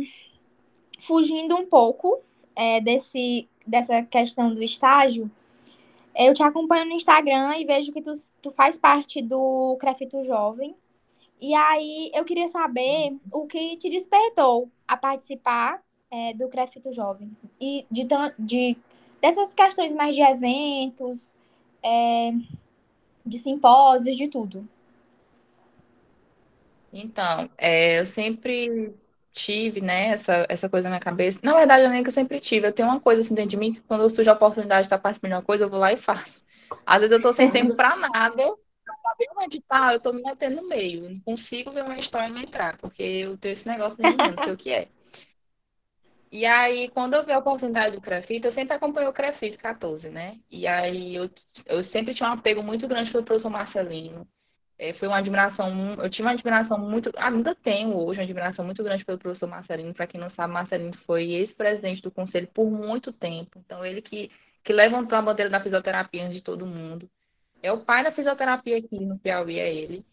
fugindo 0.99 1.55
um 1.55 1.67
pouco 1.67 2.21
é, 2.57 2.81
desse, 2.81 3.49
dessa 3.65 4.03
questão 4.03 4.53
do 4.53 4.65
estágio, 4.65 5.31
eu 6.17 6.35
te 6.35 6.43
acompanho 6.43 6.87
no 6.87 6.93
Instagram 6.93 7.57
e 7.57 7.65
vejo 7.65 7.93
que 7.93 8.03
tu, 8.03 8.13
tu 8.45 8.51
faz 8.51 8.77
parte 8.77 9.23
do 9.23 9.75
Crefito 9.81 10.23
Jovem. 10.23 10.77
E 11.41 11.55
aí 11.55 12.11
eu 12.15 12.27
queria 12.27 12.47
saber 12.49 13.17
o 13.33 13.47
que 13.47 13.79
te 13.79 13.89
despertou 13.89 14.71
a 14.87 14.99
participar 14.99 15.83
é, 16.11 16.35
do 16.35 16.47
Crefito 16.49 16.93
Jovem. 16.93 17.35
E 17.59 17.87
de, 17.91 18.07
de 18.39 18.77
dessas 19.19 19.55
questões 19.55 19.95
mais 19.95 20.15
de 20.15 20.21
eventos, 20.21 21.35
é, 21.83 22.33
de 23.25 23.39
simpósios, 23.39 24.15
de 24.15 24.29
tudo. 24.29 24.69
Então, 26.93 27.49
é, 27.57 27.99
eu 27.99 28.05
sempre 28.05 28.95
tive, 29.35 29.81
né, 29.83 30.09
essa, 30.11 30.47
essa 30.49 30.69
coisa 30.71 30.89
na 30.89 30.93
minha 30.95 31.01
cabeça. 31.01 31.41
Na 31.43 31.55
verdade, 31.55 31.85
eu 31.85 31.91
nem 31.91 32.03
que 32.03 32.09
eu 32.09 32.13
sempre 32.13 32.41
tive. 32.41 32.67
Eu 32.69 32.73
tenho 32.73 32.89
uma 32.89 33.01
coisa 33.01 33.21
assim 33.21 33.35
dentro 33.35 33.51
de 33.51 33.57
mim 33.59 33.75
que 33.75 33.81
quando 33.83 34.09
surge 34.09 34.31
a 34.31 34.33
oportunidade 34.35 34.83
de 34.83 34.87
estar 34.87 34.99
participando 34.99 35.31
de 35.33 35.37
uma 35.37 35.43
coisa, 35.43 35.65
eu 35.65 35.71
vou 35.71 35.81
lá 35.81 35.93
e 35.93 35.97
faço. 35.97 36.45
Às 36.87 37.01
vezes 37.01 37.13
eu 37.13 37.23
tô 37.23 37.33
sem 37.33 37.51
tempo 37.51 37.75
para 37.75 37.97
nada, 37.97 38.11
pra 38.85 39.15
ver 39.19 39.29
um 39.37 39.43
edital, 39.43 39.93
eu 39.93 40.01
tô 40.01 40.13
me 40.13 40.23
metendo 40.23 40.57
no 40.63 40.69
meio. 40.69 41.11
Não 41.11 41.21
consigo 41.21 41.73
ver 41.73 41.85
uma 41.85 41.99
história 41.99 42.33
e 42.33 42.43
entrar, 42.43 42.79
porque 42.79 43.03
eu 43.03 43.37
tenho 43.39 43.53
esse 43.53 43.67
negócio 43.69 44.03
de 44.03 44.17
não 44.17 44.37
sei 44.37 44.53
o 44.53 44.57
que 44.57 44.71
é. 44.73 44.89
E 46.31 46.45
aí, 46.47 46.89
quando 46.91 47.15
eu 47.15 47.25
vi 47.25 47.33
a 47.33 47.39
oportunidade 47.39 47.95
do 47.95 48.01
Crefito, 48.03 48.49
eu 48.49 48.51
sempre 48.51 48.75
acompanhei 48.75 49.09
o 49.09 49.13
Crefito 49.13 49.57
14, 49.59 50.11
né? 50.11 50.41
E 50.51 50.67
aí 50.67 51.15
eu, 51.15 51.31
eu 51.67 51.83
sempre 51.85 52.13
tinha 52.13 52.29
um 52.29 52.33
apego 52.33 52.63
muito 52.63 52.89
grande 52.89 53.11
pelo 53.13 53.25
professor 53.25 53.51
Marcelino. 53.51 54.29
É, 54.85 54.93
foi 54.93 55.09
uma 55.09 55.17
admiração, 55.17 55.95
eu 55.95 56.11
tinha 56.11 56.27
uma 56.27 56.33
admiração 56.33 56.79
muito, 56.79 57.11
ainda 57.17 57.55
tenho 57.55 57.97
hoje 57.97 58.21
uma 58.21 58.25
admiração 58.25 58.65
muito 58.65 58.83
grande 58.85 59.03
pelo 59.05 59.19
professor 59.19 59.47
Marcelino. 59.49 59.95
Para 59.95 60.07
quem 60.07 60.21
não 60.21 60.29
sabe, 60.31 60.53
Marcelino 60.53 60.93
foi 61.07 61.31
ex-presidente 61.31 62.03
do 62.03 62.11
conselho 62.11 62.47
por 62.49 62.71
muito 62.71 63.11
tempo. 63.13 63.59
Então, 63.65 63.85
ele 63.85 64.03
que, 64.03 64.31
que 64.63 64.73
levantou 64.75 65.17
a 65.17 65.23
bandeira 65.23 65.51
da 65.51 65.61
fisioterapia 65.63 66.29
de 66.29 66.43
todo 66.43 66.67
mundo. 66.67 67.09
É 67.63 67.73
o 67.73 67.85
pai 67.85 68.05
da 68.05 68.13
fisioterapia 68.13 68.79
aqui 68.79 69.01
no 69.01 69.19
Piauí, 69.19 69.59
é 69.59 69.75
ele. 69.75 70.05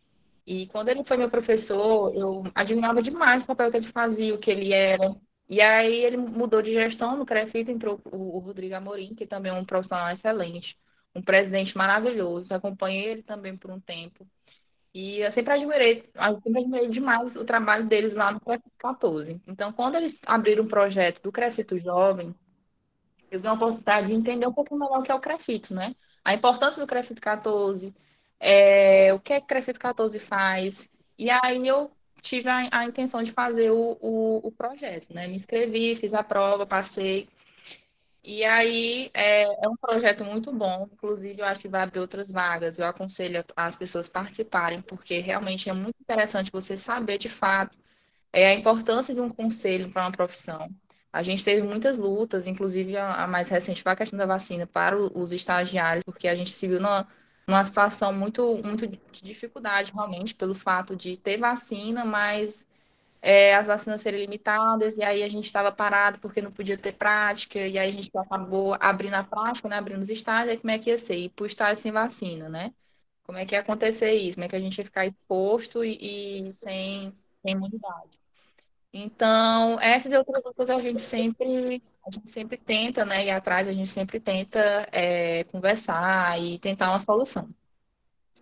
E 0.48 0.68
quando 0.68 0.90
ele 0.90 1.04
foi 1.04 1.18
meu 1.18 1.30
professor, 1.30 2.14
eu 2.16 2.44
admirava 2.56 3.02
demais 3.02 3.44
o 3.44 3.48
papel 3.48 3.72
que 3.72 3.78
ele 3.78 3.92
fazia, 3.92 4.34
o 4.36 4.40
que 4.40 4.52
ele 4.52 4.74
era. 4.74 5.16
E 5.50 5.62
aí 5.62 6.06
ele 6.06 6.18
mudou 6.18 6.62
de 6.62 6.72
gestão 6.74 7.18
no 7.18 7.26
CREFIT, 7.26 7.72
entrou 7.72 8.00
o 8.06 8.40
Rodrigo 8.40 8.76
Amorim, 8.76 9.16
que 9.16 9.28
também 9.28 9.52
é 9.52 9.56
um 9.56 9.66
profissional 9.66 10.12
excelente, 10.14 10.78
um 11.16 11.22
presidente 11.22 11.76
maravilhoso. 11.78 12.54
Acompanhei 12.54 13.06
ele 13.12 13.24
também 13.24 13.58
por 13.58 13.72
um 13.72 13.80
tempo. 13.80 14.26
E 14.94 15.20
eu 15.20 15.32
sempre 15.32 15.54
admirei, 15.54 16.10
eu 16.14 16.42
sempre 16.42 16.62
admirei 16.62 16.90
demais 16.90 17.34
o 17.36 17.46
trabalho 17.46 17.88
deles 17.88 18.14
lá 18.14 18.32
no 18.32 18.42
Crescito 18.42 18.72
14. 18.78 19.42
Então, 19.48 19.72
quando 19.72 19.96
eles 19.96 20.16
abriram 20.26 20.66
o 20.66 20.68
projeto 20.68 21.22
do 21.22 21.32
Crescito 21.32 21.80
Jovem, 21.80 22.36
eu 23.32 23.40
vi 23.40 23.48
a 23.48 23.54
oportunidade 23.54 24.08
de 24.08 24.14
entender 24.14 24.46
um 24.46 24.54
pouco 24.54 24.76
melhor 24.76 25.00
o 25.00 25.04
que 25.04 25.12
é 25.12 25.16
o 25.16 25.22
Crefito, 25.22 25.74
né? 25.74 25.96
A 26.24 26.34
importância 26.34 26.82
do 26.82 26.88
Crefito 26.88 27.22
14, 27.22 27.96
é, 28.40 29.14
o 29.14 29.20
que 29.20 29.34
é 29.34 29.40
que 29.40 29.46
o 29.46 29.48
Crefito 29.48 29.80
14 29.80 30.20
faz. 30.20 30.90
E 31.18 31.30
aí 31.30 31.66
eu 31.66 31.90
tive 32.22 32.50
a, 32.50 32.68
a 32.72 32.86
intenção 32.86 33.24
de 33.24 33.32
fazer 33.32 33.72
o, 33.72 33.98
o, 34.02 34.48
o, 34.48 34.52
projeto, 34.52 35.14
né? 35.14 35.28
Me 35.28 35.36
inscrevi, 35.36 35.96
fiz 35.96 36.14
a 36.14 36.24
prova, 36.24 36.66
passei. 36.66 37.30
E 38.24 38.44
aí 38.44 39.10
é, 39.16 39.44
é, 39.66 39.70
um 39.70 39.76
projeto 39.76 40.24
muito 40.24 40.54
bom, 40.54 40.88
inclusive 40.94 41.42
eu 41.42 41.46
acho 41.46 41.62
que 41.62 41.68
vai 41.68 41.82
abrir 41.82 42.00
outras 42.00 42.30
vagas. 42.30 42.78
Eu 42.78 42.86
aconselho 42.86 43.44
as 43.56 43.76
pessoas 43.76 44.08
participarem, 44.08 44.82
porque 44.82 45.20
realmente 45.20 45.70
é 45.70 45.74
muito 45.74 45.96
interessante 46.00 46.52
você 46.52 46.78
saber 46.78 47.18
de 47.18 47.30
fato 47.30 47.76
é, 48.34 48.48
a 48.50 48.54
importância 48.56 49.14
de 49.16 49.22
um 49.22 49.30
conselho 49.30 49.92
para 49.92 50.04
uma 50.04 50.12
profissão. 50.12 50.70
A 51.14 51.24
gente 51.24 51.44
teve 51.44 51.64
muitas 51.64 51.98
lutas, 51.98 52.48
inclusive 52.48 52.98
a, 52.98 53.24
a 53.24 53.28
mais 53.28 53.50
recente 53.50 53.84
foi 53.84 53.92
a 53.94 53.96
questão 53.96 54.18
da 54.18 54.26
vacina 54.26 54.68
para 54.68 54.98
o, 55.00 55.12
os 55.22 55.34
estagiários, 55.34 56.04
porque 56.04 56.28
a 56.28 56.36
gente 56.36 56.52
se 56.52 56.68
viu 56.68 56.80
numa, 56.80 57.08
numa 57.48 57.64
situação 57.66 58.14
muito, 58.14 58.58
muito 58.64 58.88
de 58.88 59.00
dificuldade 59.24 59.92
realmente 59.94 60.36
pelo 60.36 60.56
fato 60.56 60.96
de 60.96 61.18
ter 61.18 61.38
vacina, 61.38 62.06
mas 62.06 62.68
é, 63.22 63.56
as 63.56 63.68
vacinas 63.68 64.02
serem 64.02 64.22
limitadas, 64.22 64.98
e 64.98 65.04
aí 65.04 65.24
a 65.24 65.28
gente 65.28 65.46
estava 65.46 65.72
parado 65.72 66.20
porque 66.20 66.42
não 66.42 66.52
podia 66.52 66.78
ter 66.78 66.94
prática, 66.94 67.60
e 67.60 67.78
aí 67.78 67.90
a 67.90 67.92
gente 67.92 68.10
acabou 68.16 68.76
abrindo 68.80 69.16
a 69.16 69.24
prática, 69.24 69.70
né, 69.70 69.78
abrindo 69.78 70.02
os 70.02 70.10
estágios, 70.10 70.50
aí 70.52 70.58
como 70.58 70.72
é 70.72 70.80
que 70.80 70.90
ia 70.90 71.00
ser? 71.00 71.30
Para 71.32 71.44
o 71.44 71.48
estágio 71.48 71.82
sem 71.82 71.92
vacina, 71.92 72.50
né? 72.50 72.74
Como 73.24 73.38
é 73.38 73.46
que 73.46 73.56
ia 73.56 73.62
acontecer 73.62 74.12
isso? 74.14 74.36
Como 74.36 74.46
é 74.46 74.50
que 74.50 74.56
a 74.56 74.60
gente 74.60 74.78
ia 74.78 74.86
ficar 74.86 75.06
exposto 75.06 75.84
e, 75.84 76.48
e 76.50 76.54
sem, 76.54 77.14
sem 77.44 77.54
imunidade? 77.54 78.20
Então, 78.94 79.80
essas 79.80 80.12
e 80.12 80.18
outras 80.18 80.44
coisas 80.44 80.70
a 80.78 80.82
gente 80.82 81.02
sempre, 81.02 81.82
a 82.06 82.12
gente 82.12 82.30
sempre 82.30 82.58
tenta, 82.58 83.06
né, 83.06 83.26
ir 83.26 83.32
atrás, 83.32 83.68
a 83.68 83.72
gente 83.72 83.88
sempre 83.88 84.20
tenta 84.20 84.60
é, 84.92 85.44
conversar 85.46 86.40
e 86.42 86.60
tentar 86.60 86.90
uma 86.92 87.00
solução. 87.00 87.50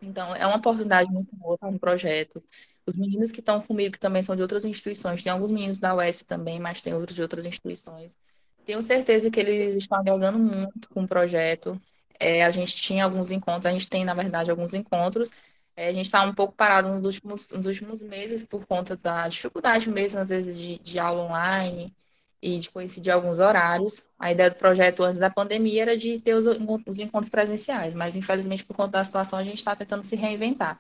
Então, 0.02 0.36
é 0.36 0.46
uma 0.48 0.58
oportunidade 0.58 1.12
muito 1.12 1.36
boa 1.36 1.58
para 1.58 1.70
um 1.70 1.78
projeto. 1.78 2.44
Os 2.86 2.96
meninos 2.96 3.32
que 3.32 3.40
estão 3.40 3.62
comigo, 3.62 3.94
que 3.94 4.00
também 4.00 4.24
são 4.24 4.36
de 4.36 4.42
outras 4.42 4.66
instituições, 4.66 5.22
tem 5.22 5.32
alguns 5.32 5.52
meninos 5.52 5.80
da 5.80 5.96
UESP 5.96 6.26
também, 6.26 6.60
mas 6.60 6.82
tem 6.82 6.94
outros 6.94 7.16
de 7.16 7.22
outras 7.22 7.46
instituições. 7.46 8.18
Tenho 8.66 8.82
certeza 8.82 9.30
que 9.30 9.40
eles 9.40 9.76
estão 9.76 10.04
jogando 10.06 10.40
muito 10.40 10.90
com 10.90 11.04
o 11.04 11.08
projeto. 11.08 11.80
É, 12.20 12.44
a 12.44 12.50
gente 12.50 12.76
tinha 12.76 13.04
alguns 13.04 13.32
encontros, 13.32 13.66
a 13.66 13.72
gente 13.72 13.88
tem, 13.88 14.06
na 14.06 14.14
verdade, 14.14 14.50
alguns 14.50 14.74
encontros. 14.74 15.32
É, 15.76 15.90
a 15.90 15.94
gente 15.94 16.06
está 16.06 16.24
um 16.24 16.34
pouco 16.34 16.54
parado 16.54 16.90
nos 16.90 17.06
últimos, 17.06 17.50
nos 17.50 17.66
últimos 17.66 18.02
meses 18.02 18.44
por 18.44 18.66
conta 18.66 18.96
da 18.98 19.28
dificuldade 19.28 19.90
mesmo, 19.90 20.20
às 20.20 20.30
vezes, 20.30 20.56
de, 20.56 20.80
de 20.80 21.00
aula 21.00 21.24
online 21.24 21.94
e 22.42 22.60
de 22.60 22.70
coincidir 22.70 23.12
alguns 23.14 23.40
horários. 23.40 24.06
A 24.18 24.32
ideia 24.32 24.50
do 24.50 24.56
projeto 24.56 25.04
antes 25.04 25.20
da 25.20 25.30
pandemia 25.30 25.82
era 25.84 25.98
de 25.98 26.20
ter 26.20 26.34
os, 26.34 26.46
os 26.88 27.00
encontros 27.00 27.30
presenciais, 27.30 27.94
mas 27.94 28.16
infelizmente 28.16 28.66
por 28.66 28.76
conta 28.76 28.92
da 28.92 29.04
situação 29.04 29.40
a 29.40 29.44
gente 29.44 29.58
está 29.58 29.76
tentando 29.76 30.04
se 30.04 30.16
reinventar. 30.16 30.80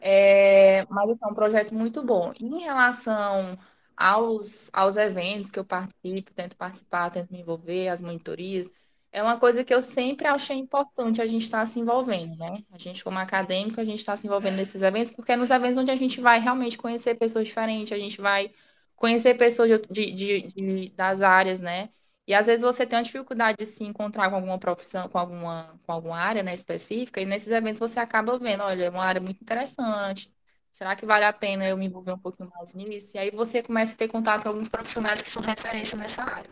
É, 0.00 0.86
mas 0.88 1.10
é 1.10 1.26
um 1.26 1.34
projeto 1.34 1.74
muito 1.74 2.02
bom. 2.02 2.32
Em 2.40 2.60
relação 2.60 3.58
aos, 3.96 4.70
aos 4.72 4.96
eventos 4.96 5.50
que 5.50 5.58
eu 5.58 5.64
participo, 5.64 6.32
tento 6.34 6.56
participar, 6.56 7.10
tento 7.10 7.30
me 7.32 7.40
envolver, 7.40 7.88
as 7.88 8.00
monitorias, 8.00 8.72
é 9.10 9.22
uma 9.22 9.38
coisa 9.38 9.64
que 9.64 9.72
eu 9.74 9.80
sempre 9.80 10.26
achei 10.26 10.56
importante 10.56 11.20
a 11.20 11.26
gente 11.26 11.42
estar 11.42 11.60
tá 11.60 11.66
se 11.66 11.80
envolvendo, 11.80 12.36
né? 12.36 12.62
A 12.70 12.78
gente, 12.78 13.02
como 13.02 13.18
acadêmico, 13.18 13.80
a 13.80 13.84
gente 13.84 13.98
está 14.00 14.16
se 14.16 14.26
envolvendo 14.26 14.56
nesses 14.56 14.82
eventos, 14.82 15.12
porque 15.12 15.32
é 15.32 15.36
nos 15.36 15.50
eventos 15.50 15.78
onde 15.78 15.90
a 15.90 15.96
gente 15.96 16.20
vai 16.20 16.38
realmente 16.40 16.78
conhecer 16.78 17.14
pessoas 17.16 17.46
diferentes, 17.46 17.92
a 17.92 17.98
gente 17.98 18.20
vai 18.20 18.52
conhecer 18.98 19.34
pessoas 19.34 19.70
de, 19.88 20.12
de, 20.12 20.52
de, 20.52 20.88
das 20.90 21.22
áreas, 21.22 21.60
né? 21.60 21.88
E 22.26 22.34
às 22.34 22.46
vezes 22.46 22.62
você 22.62 22.86
tem 22.86 22.98
uma 22.98 23.04
dificuldade 23.04 23.56
de 23.58 23.64
se 23.64 23.84
encontrar 23.84 24.28
com 24.28 24.36
alguma 24.36 24.58
profissão, 24.58 25.08
com 25.08 25.18
alguma, 25.18 25.80
com 25.86 25.92
alguma 25.92 26.18
área 26.18 26.42
né, 26.42 26.52
específica, 26.52 27.20
e 27.20 27.24
nesses 27.24 27.48
eventos 27.50 27.78
você 27.78 28.00
acaba 28.00 28.38
vendo, 28.38 28.62
olha, 28.62 28.84
é 28.84 28.90
uma 28.90 29.04
área 29.04 29.20
muito 29.20 29.40
interessante. 29.40 30.30
Será 30.70 30.94
que 30.94 31.06
vale 31.06 31.24
a 31.24 31.32
pena 31.32 31.66
eu 31.66 31.76
me 31.76 31.86
envolver 31.86 32.12
um 32.12 32.18
pouquinho 32.18 32.50
mais 32.54 32.74
nisso? 32.74 33.16
E 33.16 33.18
aí 33.18 33.30
você 33.30 33.62
começa 33.62 33.94
a 33.94 33.96
ter 33.96 34.08
contato 34.08 34.42
com 34.42 34.50
alguns 34.50 34.68
profissionais 34.68 35.22
que 35.22 35.30
são 35.30 35.42
referência 35.42 35.96
nessa 35.96 36.22
área. 36.22 36.50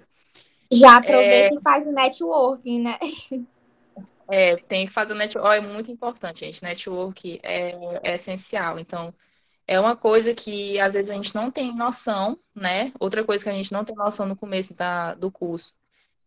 Já 0.73 0.97
aproveita 0.97 1.55
é... 1.55 1.59
e 1.59 1.61
faz 1.61 1.87
o 1.87 1.93
networking, 1.93 2.81
né? 2.81 2.99
É, 4.29 4.57
tem 4.57 4.87
que 4.87 4.93
fazer 4.93 5.13
o 5.13 5.17
network, 5.17 5.57
é 5.57 5.61
muito 5.61 5.91
importante, 5.91 6.41
gente. 6.41 6.63
Network 6.63 7.39
é, 7.43 7.77
é 8.03 8.15
essencial. 8.15 8.79
Então, 8.79 9.15
é 9.67 9.81
uma 9.81 9.97
coisa 9.97 10.35
que 10.35 10.79
às 10.79 10.95
vezes 10.95 11.11
a 11.11 11.15
gente 11.15 11.35
não 11.35 11.51
tem 11.51 11.75
noção, 11.75 12.39
né? 12.55 12.93
Outra 13.01 13.25
coisa 13.25 13.43
que 13.43 13.51
a 13.51 13.55
gente 13.55 13.73
não 13.73 13.85
tem 13.85 13.97
noção 13.97 14.27
no 14.27 14.37
começo 14.37 14.75
da, 14.75 15.15
do 15.15 15.31
curso, 15.31 15.75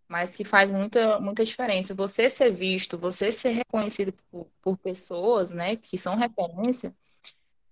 mas 0.07 0.35
que 0.35 0.43
faz 0.43 0.69
muita, 0.69 1.19
muita 1.19 1.45
diferença. 1.45 1.93
Você 1.95 2.29
ser 2.29 2.51
visto, 2.51 2.97
você 2.97 3.31
ser 3.31 3.51
reconhecido 3.51 4.13
por, 4.29 4.47
por 4.61 4.77
pessoas, 4.77 5.51
né, 5.51 5.75
que 5.75 5.97
são 5.97 6.15
referência, 6.15 6.93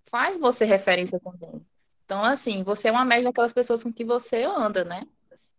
faz 0.06 0.38
você 0.40 0.64
referência 0.66 1.20
também. 1.20 1.66
Então, 2.06 2.24
assim, 2.24 2.64
você 2.64 2.88
é 2.88 2.92
uma 2.92 3.04
média 3.04 3.26
daquelas 3.26 3.52
pessoas 3.52 3.84
com 3.84 3.92
que 3.92 4.06
você 4.06 4.44
anda, 4.44 4.86
né? 4.86 5.06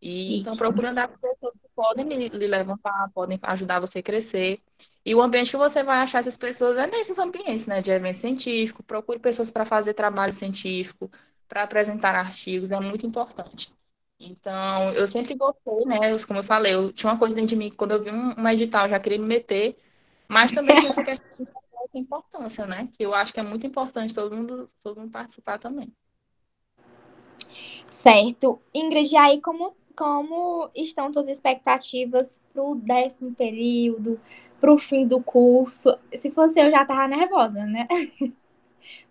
E 0.00 0.38
então 0.40 0.56
procura 0.56 0.90
andar 0.90 1.08
com 1.08 1.18
pessoas 1.18 1.52
que 1.54 1.68
podem 1.74 2.06
lhe, 2.08 2.28
lhe 2.28 2.46
levantar, 2.46 3.10
podem 3.12 3.38
ajudar 3.42 3.80
você 3.80 3.98
a 3.98 4.02
crescer. 4.02 4.60
E 5.08 5.14
o 5.14 5.22
ambiente 5.22 5.52
que 5.52 5.56
você 5.56 5.82
vai 5.82 6.02
achar 6.02 6.18
essas 6.18 6.36
pessoas 6.36 6.76
é 6.76 6.86
nesses 6.86 7.18
ambientes, 7.18 7.66
né, 7.66 7.80
de 7.80 7.90
evento 7.90 8.18
científico. 8.18 8.82
Procure 8.82 9.18
pessoas 9.18 9.50
para 9.50 9.64
fazer 9.64 9.94
trabalho 9.94 10.34
científico, 10.34 11.10
para 11.48 11.62
apresentar 11.62 12.14
artigos, 12.14 12.70
é 12.70 12.78
muito 12.78 13.06
importante. 13.06 13.72
Então, 14.20 14.92
eu 14.92 15.06
sempre 15.06 15.34
gostei, 15.34 15.86
né? 15.86 16.14
como 16.26 16.40
eu 16.40 16.44
falei, 16.44 16.74
eu 16.74 16.92
tinha 16.92 17.10
uma 17.10 17.18
coisa 17.18 17.34
dentro 17.34 17.48
de 17.48 17.56
mim 17.56 17.70
que 17.70 17.76
quando 17.78 17.92
eu 17.92 18.02
vi 18.02 18.10
um, 18.10 18.38
um 18.38 18.48
edital, 18.50 18.84
eu 18.84 18.90
já 18.90 19.00
queria 19.00 19.16
me 19.16 19.24
meter, 19.24 19.78
mas 20.28 20.52
também 20.52 20.76
tinha 20.76 20.90
essa 20.90 21.02
questão 21.02 21.26
essa 21.88 21.96
importância, 21.98 22.66
né? 22.66 22.90
Que 22.92 23.02
eu 23.02 23.14
acho 23.14 23.32
que 23.32 23.40
é 23.40 23.42
muito 23.42 23.66
importante 23.66 24.12
todo 24.12 24.36
mundo, 24.36 24.68
todo 24.82 25.00
mundo 25.00 25.10
participar 25.10 25.58
também. 25.58 25.90
Certo. 27.88 28.60
Ingrid, 28.74 29.16
aí 29.16 29.40
como, 29.40 29.74
como 29.96 30.70
estão 30.74 31.10
suas 31.10 31.28
expectativas 31.28 32.38
para 32.52 32.62
o 32.62 32.74
décimo 32.74 33.34
período, 33.34 34.20
para 34.60 34.72
o 34.72 34.78
fim 34.78 35.06
do 35.06 35.22
curso? 35.22 35.96
Se 36.12 36.30
fosse 36.30 36.60
eu, 36.60 36.70
já 36.70 36.84
tava 36.84 37.08
nervosa, 37.08 37.66
né? 37.66 37.86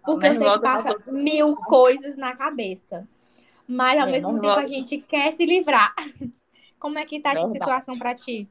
Porque 0.03 0.29
nervosa, 0.29 0.45
eu 0.45 0.49
sei 0.49 0.53
que 0.53 0.59
passa 0.59 1.11
mil 1.11 1.55
coisas 1.55 2.15
na 2.17 2.35
cabeça. 2.35 3.07
Mas 3.67 3.99
ao 3.99 4.07
é, 4.07 4.11
mesmo 4.11 4.39
tempo 4.39 4.59
a 4.59 4.67
gente 4.67 4.97
quer 4.99 5.31
se 5.33 5.45
livrar. 5.45 5.93
Como 6.79 6.97
é 6.97 7.05
que 7.05 7.19
tá 7.19 7.33
Verdade. 7.33 7.51
essa 7.51 7.53
situação 7.53 7.97
para 7.97 8.13
ti? 8.13 8.49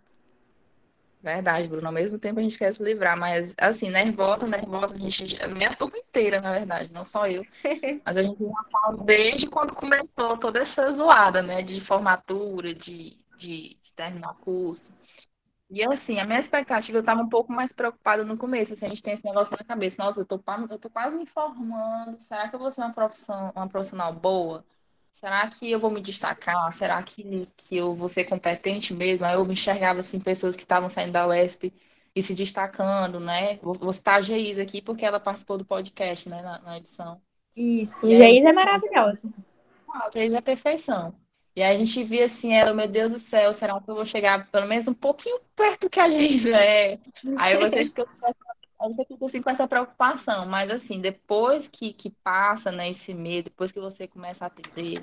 Verdade, 1.22 1.66
Bruno. 1.66 1.86
Ao 1.86 1.92
mesmo 1.92 2.18
tempo 2.18 2.38
a 2.38 2.42
gente 2.42 2.58
quer 2.58 2.72
se 2.72 2.82
livrar, 2.82 3.18
mas 3.18 3.54
assim, 3.58 3.90
nervosa, 3.90 4.46
nervosa, 4.46 4.94
a 4.94 4.98
gente, 4.98 5.42
a 5.42 5.48
minha 5.48 5.74
turma 5.74 5.98
inteira, 5.98 6.40
na 6.40 6.52
verdade, 6.52 6.92
não 6.92 7.02
só 7.02 7.26
eu. 7.26 7.42
Mas 8.04 8.16
a 8.16 8.22
gente 8.22 8.38
já 8.38 8.64
fala 8.70 9.04
desde 9.04 9.48
quando 9.48 9.74
começou 9.74 10.36
toda 10.38 10.60
essa 10.60 10.88
zoada, 10.92 11.42
né, 11.42 11.62
de 11.62 11.80
formatura, 11.80 12.72
de, 12.72 13.18
de, 13.36 13.76
de 13.82 13.92
terminar 13.96 14.34
curso. 14.34 14.92
E 15.68 15.82
assim, 15.84 16.20
a 16.20 16.24
minha 16.24 16.40
expectativa, 16.40 16.96
eu 16.96 17.00
estava 17.00 17.20
um 17.22 17.28
pouco 17.28 17.52
mais 17.52 17.72
preocupada 17.72 18.24
no 18.24 18.36
começo, 18.38 18.72
assim, 18.72 18.86
a 18.86 18.88
gente 18.88 19.02
tem 19.02 19.14
esse 19.14 19.24
negócio 19.24 19.50
na 19.50 19.64
cabeça, 19.64 19.96
nossa, 19.98 20.20
eu 20.20 20.24
tô, 20.24 20.40
eu 20.70 20.78
tô 20.78 20.88
quase 20.90 21.16
me 21.16 21.26
formando, 21.26 22.20
será 22.22 22.48
que 22.48 22.54
eu 22.54 22.60
vou 22.60 22.70
ser 22.70 22.82
uma 22.82 22.92
profissão, 22.92 23.52
uma 23.54 23.68
profissional 23.68 24.12
boa? 24.12 24.64
Será 25.16 25.48
que 25.48 25.70
eu 25.70 25.80
vou 25.80 25.90
me 25.90 26.00
destacar? 26.00 26.72
Será 26.72 27.02
que, 27.02 27.48
que 27.56 27.76
eu 27.76 27.94
vou 27.96 28.08
ser 28.08 28.24
competente 28.24 28.94
mesmo? 28.94 29.26
Aí 29.26 29.34
eu 29.34 29.44
me 29.44 29.54
enxergava, 29.54 30.00
assim, 30.00 30.20
pessoas 30.20 30.56
que 30.56 30.62
estavam 30.62 30.88
saindo 30.88 31.12
da 31.12 31.26
UESP 31.26 31.72
e 32.14 32.22
se 32.22 32.34
destacando, 32.34 33.18
né? 33.18 33.56
Vou, 33.58 33.74
vou 33.74 33.92
citar 33.92 34.16
a 34.16 34.20
Geisa 34.20 34.62
aqui, 34.62 34.80
porque 34.80 35.04
ela 35.04 35.18
participou 35.18 35.58
do 35.58 35.64
podcast, 35.64 36.28
né, 36.28 36.42
na, 36.42 36.58
na 36.60 36.78
edição. 36.78 37.20
Isso, 37.56 38.06
e 38.06 38.16
Geisa 38.16 38.50
é 38.50 38.52
maravilhosa. 38.52 39.28
Ah, 39.88 40.10
Geisa 40.12 40.38
é 40.38 40.40
perfeição. 40.40 41.14
E 41.56 41.62
a 41.62 41.74
gente 41.76 42.04
via 42.04 42.26
assim, 42.26 42.52
ela, 42.52 42.74
meu 42.74 42.86
Deus 42.86 43.12
do 43.14 43.18
céu, 43.18 43.50
será 43.52 43.80
que 43.80 43.90
eu 43.90 43.94
vou 43.94 44.04
chegar 44.04 44.46
pelo 44.50 44.66
menos 44.66 44.86
um 44.88 44.94
pouquinho 44.94 45.40
perto 45.56 45.88
que 45.88 45.98
a 45.98 46.08
Geisa 46.10 46.54
é? 46.54 46.98
Aí 47.38 47.56
você 47.56 47.86
fica 47.86 48.02
assim 48.02 49.40
com 49.42 49.50
essa 49.50 49.66
preocupação, 49.66 50.46
mas 50.46 50.70
assim, 50.70 51.00
depois 51.00 51.66
que, 51.68 51.94
que 51.94 52.10
passa, 52.10 52.70
né, 52.70 52.90
esse 52.90 53.14
medo, 53.14 53.44
depois 53.44 53.72
que 53.72 53.80
você 53.80 54.06
começa 54.06 54.44
a 54.44 54.48
atender, 54.48 55.00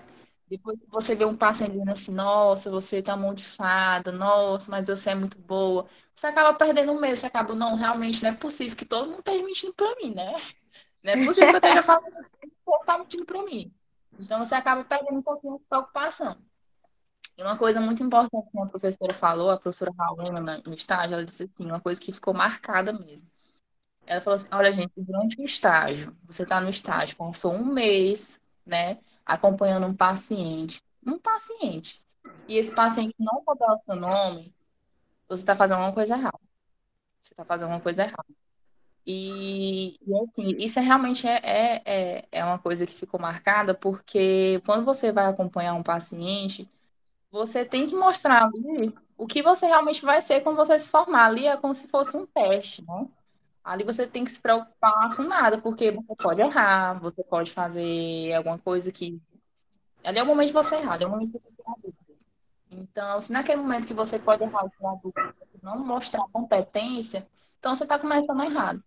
depois 0.48 0.80
que 0.80 0.86
você 0.88 1.16
vê 1.16 1.26
um 1.26 1.36
paciente 1.36 1.78
assim, 1.90 2.14
nossa, 2.14 2.70
você 2.70 3.02
tá 3.02 3.18
mão 3.18 3.34
de 3.34 3.44
fada, 3.44 4.12
nossa, 4.12 4.70
mas 4.70 4.88
você 4.88 5.10
é 5.10 5.16
muito 5.16 5.40
boa, 5.40 5.88
você 6.14 6.28
acaba 6.28 6.54
perdendo 6.54 6.92
o 6.92 7.02
medo, 7.02 7.16
você 7.16 7.26
acaba, 7.26 7.56
não, 7.56 7.76
realmente 7.76 8.22
não 8.22 8.30
é 8.30 8.36
possível 8.36 8.78
que 8.78 8.86
todo 8.86 9.08
mundo 9.10 9.20
esteja 9.20 9.44
mentindo 9.44 9.74
pra 9.74 9.96
mim, 9.96 10.14
né? 10.14 10.34
Não 11.04 11.14
é 11.14 11.26
possível 11.26 11.50
que 11.50 11.56
eu 11.56 11.60
esteja 11.60 11.84
falando 11.84 12.14
o 12.66 12.86
tá 12.86 12.98
mentindo 12.98 13.26
pra 13.26 13.44
mim. 13.44 13.74
Então 14.20 14.40
você 14.40 14.56
acaba 14.56 14.84
perdendo 14.84 15.18
um 15.18 15.22
pouquinho 15.22 15.58
de 15.58 15.66
preocupação. 15.66 16.38
E 17.38 17.42
uma 17.42 17.58
coisa 17.58 17.82
muito 17.82 18.04
importante 18.04 18.50
que 18.52 18.60
a 18.60 18.66
professora 18.66 19.14
falou, 19.16 19.50
a 19.50 19.58
professora 19.58 19.92
Raulina 19.98 20.40
no 20.66 20.74
estágio, 20.74 21.16
ela 21.16 21.26
disse 21.26 21.50
assim, 21.52 21.66
uma 21.66 21.80
coisa 21.80 22.00
que 22.00 22.12
ficou 22.12 22.34
marcada 22.34 22.94
mesmo. 22.94 23.28
Ela 24.06 24.22
falou 24.22 24.36
assim: 24.36 24.50
olha, 24.52 24.72
gente, 24.72 24.92
durante 24.98 25.40
o 25.42 25.46
estágio, 25.46 26.16
você 26.26 26.44
está 26.44 26.60
no 26.62 26.70
estágio, 26.70 27.18
passou 27.18 27.54
um 27.54 27.66
mês, 27.66 28.40
né, 28.66 29.00
acompanhando 29.26 29.88
um 29.88 29.96
paciente, 29.96 30.82
um 31.06 31.18
paciente, 31.18 32.04
e 32.48 32.58
esse 32.58 32.74
paciente 32.74 33.16
não 33.20 33.44
souber 33.44 33.70
o 33.72 33.80
seu 33.86 33.96
nome, 33.96 34.54
você 35.28 35.44
está 35.44 35.56
fazendo 35.56 35.78
alguma 35.78 35.94
coisa 35.94 36.16
errada. 36.16 36.40
Você 37.22 37.34
está 37.34 37.46
fazendo 37.46 37.66
alguma 37.66 37.82
coisa 37.82 38.04
errada. 38.04 38.43
E, 39.06 39.98
e, 40.08 40.16
assim, 40.24 40.48
isso 40.60 40.80
é 40.80 40.82
realmente 40.82 41.28
é, 41.28 41.42
é, 41.44 41.84
é, 42.20 42.28
é 42.32 42.46
uma 42.46 42.58
coisa 42.60 42.86
que 42.86 42.94
ficou 42.94 43.20
marcada, 43.20 43.74
porque 43.76 44.62
quando 44.66 44.86
você 44.86 45.12
vai 45.12 45.26
acompanhar 45.26 45.74
um 45.74 45.84
paciente, 45.84 46.70
você 47.32 47.66
tem 47.66 47.88
que 47.88 47.96
mostrar 47.96 48.46
ali 48.46 48.94
o 49.18 49.28
que 49.28 49.42
você 49.42 49.66
realmente 49.68 50.04
vai 50.06 50.22
ser 50.22 50.42
quando 50.42 50.58
você 50.58 50.80
se 50.80 50.90
formar. 50.90 51.26
Ali 51.26 51.48
é 51.48 51.58
como 51.58 51.76
se 51.76 51.88
fosse 51.88 52.16
um 52.18 52.26
teste, 52.28 52.84
né? 52.86 53.08
Ali 53.64 53.84
você 53.84 54.08
tem 54.08 54.26
que 54.26 54.32
se 54.32 54.42
preocupar 54.42 55.16
com 55.16 55.24
nada, 55.24 55.58
porque 55.60 55.92
você 55.92 56.16
pode 56.18 56.42
errar, 56.42 57.00
você 57.00 57.24
pode 57.24 57.52
fazer 57.52 58.34
alguma 58.36 58.60
coisa 58.60 58.92
que. 58.92 59.22
Ali 60.04 60.20
é 60.20 60.24
o 60.24 60.26
momento 60.26 60.48
de 60.48 60.54
você 60.54 60.76
errar, 60.76 60.94
ali 60.94 61.04
é 61.06 61.08
o 61.08 61.10
momento 61.12 61.32
de 61.32 61.40
você 61.40 61.52
tirar 61.56 61.76
dúvidas. 61.82 62.26
Então, 62.72 63.20
se 63.20 63.32
naquele 63.34 63.62
momento 63.62 63.88
que 63.88 63.94
você 63.94 64.20
pode 64.20 64.44
errar, 64.44 64.70
tirar 64.70 64.96
dúvidas, 65.02 65.36
não 65.62 65.80
mostrar 65.80 66.24
competência, 66.32 67.28
então 67.60 67.76
você 67.76 67.84
está 67.84 68.00
começando 68.00 68.44
errado. 68.44 68.84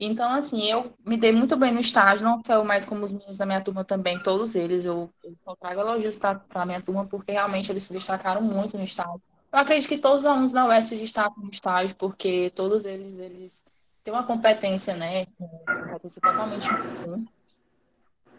Então, 0.00 0.30
assim, 0.32 0.62
eu 0.62 0.92
me 1.04 1.16
dei 1.16 1.32
muito 1.32 1.56
bem 1.56 1.72
no 1.72 1.80
estágio, 1.80 2.24
não 2.24 2.40
só 2.46 2.54
eu, 2.54 2.64
mas 2.64 2.84
como 2.84 3.04
os 3.04 3.12
meninos 3.12 3.36
da 3.36 3.44
minha 3.44 3.60
turma 3.60 3.84
também, 3.84 4.18
todos 4.18 4.54
eles, 4.54 4.84
eu, 4.84 5.12
eu 5.24 5.34
só 5.44 5.56
trago 5.56 5.80
elogios 5.80 6.14
para 6.14 6.40
a 6.54 6.66
minha 6.66 6.80
turma, 6.80 7.04
porque 7.04 7.32
realmente 7.32 7.70
eles 7.72 7.82
se 7.82 7.92
destacaram 7.92 8.40
muito 8.40 8.78
no 8.78 8.84
estágio. 8.84 9.20
Eu 9.52 9.58
acredito 9.58 9.88
que 9.88 9.98
todos 9.98 10.20
os 10.20 10.26
alunos 10.26 10.52
da 10.52 10.66
UESP 10.66 10.96
destacam 10.96 11.42
no 11.42 11.50
estágio, 11.50 11.96
porque 11.96 12.52
todos 12.54 12.84
eles, 12.84 13.18
eles 13.18 13.64
tem 14.04 14.14
uma 14.14 14.24
competência, 14.24 14.94
né? 14.94 15.26
Competência 15.36 16.20
totalmente 16.20 16.68
comum. 16.68 17.26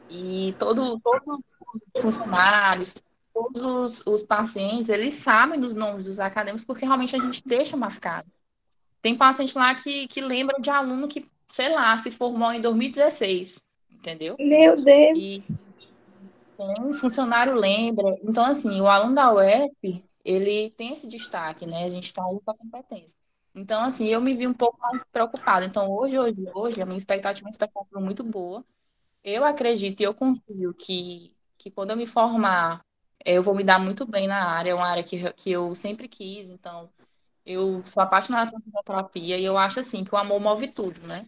E 0.09 0.55
todo, 0.57 0.99
todos 0.99 1.39
os 1.93 2.01
funcionários, 2.01 2.95
todos 3.33 3.61
os, 3.61 4.07
os 4.07 4.23
pacientes, 4.23 4.89
eles 4.89 5.15
sabem 5.15 5.59
dos 5.59 5.75
nomes 5.75 6.05
dos 6.05 6.19
acadêmicos 6.19 6.65
porque 6.65 6.85
realmente 6.85 7.15
a 7.15 7.19
gente 7.19 7.43
deixa 7.45 7.77
marcado. 7.77 8.27
Tem 9.01 9.15
paciente 9.15 9.57
lá 9.57 9.75
que, 9.75 10.07
que 10.07 10.21
lembra 10.21 10.59
de 10.59 10.69
aluno 10.69 11.07
que, 11.07 11.29
sei 11.51 11.69
lá, 11.69 12.01
se 12.01 12.11
formou 12.11 12.51
em 12.51 12.61
2016, 12.61 13.61
entendeu? 13.91 14.35
Meu 14.39 14.75
Deus! 14.75 15.17
E 15.17 15.43
um 16.59 16.93
funcionário 16.93 17.53
lembra. 17.55 18.17
Então, 18.23 18.43
assim, 18.43 18.81
o 18.81 18.87
aluno 18.87 19.15
da 19.15 19.33
UEP, 19.33 20.03
ele 20.23 20.69
tem 20.71 20.91
esse 20.91 21.07
destaque, 21.07 21.65
né? 21.65 21.85
A 21.85 21.89
gente 21.89 22.05
está 22.05 22.23
aí 22.23 22.39
com 22.43 22.51
a 22.51 22.55
competência. 22.57 23.17
Então, 23.55 23.81
assim, 23.81 24.07
eu 24.07 24.21
me 24.21 24.35
vi 24.35 24.47
um 24.47 24.53
pouco 24.53 24.79
mais 24.79 25.01
preocupada. 25.11 25.65
Então, 25.65 25.89
hoje, 25.91 26.17
hoje, 26.17 26.49
hoje, 26.53 26.81
a 26.81 26.85
minha 26.85 26.97
expectativa 26.97 27.45
é 27.45 27.47
uma 27.47 27.51
expectativa 27.51 27.99
muito 27.99 28.23
boa. 28.23 28.63
Eu 29.23 29.45
acredito 29.45 30.01
e 30.01 30.03
eu 30.03 30.13
confio 30.13 30.73
que, 30.73 31.35
que 31.57 31.71
quando 31.71 31.91
eu 31.91 31.97
me 31.97 32.05
formar, 32.05 32.85
eu 33.25 33.43
vou 33.43 33.55
me 33.55 33.63
dar 33.63 33.79
muito 33.79 34.05
bem 34.05 34.27
na 34.27 34.49
área, 34.49 34.71
é 34.71 34.75
uma 34.75 34.87
área 34.87 35.03
que, 35.03 35.31
que 35.33 35.51
eu 35.51 35.75
sempre 35.75 36.07
quis. 36.07 36.49
Então, 36.49 36.89
eu 37.45 37.83
sou 37.87 38.03
apaixonada 38.03 38.51
por 38.51 38.61
fisioterapia 38.61 39.37
e 39.37 39.45
eu 39.45 39.57
acho, 39.57 39.79
assim, 39.79 40.03
que 40.03 40.13
o 40.13 40.17
amor 40.17 40.39
move 40.39 40.67
tudo, 40.67 40.99
né? 41.07 41.25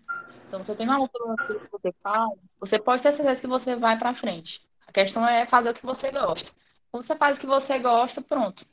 Então, 0.48 0.62
você 0.62 0.76
tem 0.76 0.88
uma 0.88 0.98
altura 0.98 1.36
que 1.48 1.72
você 1.72 1.94
faz, 2.04 2.30
você 2.60 2.80
pode 2.80 3.02
ter 3.02 3.12
certeza 3.12 3.42
que 3.42 3.48
você 3.48 3.76
vai 3.76 3.98
para 3.98 4.14
frente. 4.14 4.62
A 4.86 4.92
questão 4.92 5.28
é 5.28 5.46
fazer 5.46 5.70
o 5.70 5.74
que 5.74 5.86
você 5.86 6.12
gosta. 6.12 6.52
Quando 6.92 7.04
você 7.04 7.16
faz 7.16 7.38
o 7.38 7.40
que 7.40 7.48
você 7.48 7.80
gosta, 7.80 8.22
pronto. 8.22 8.66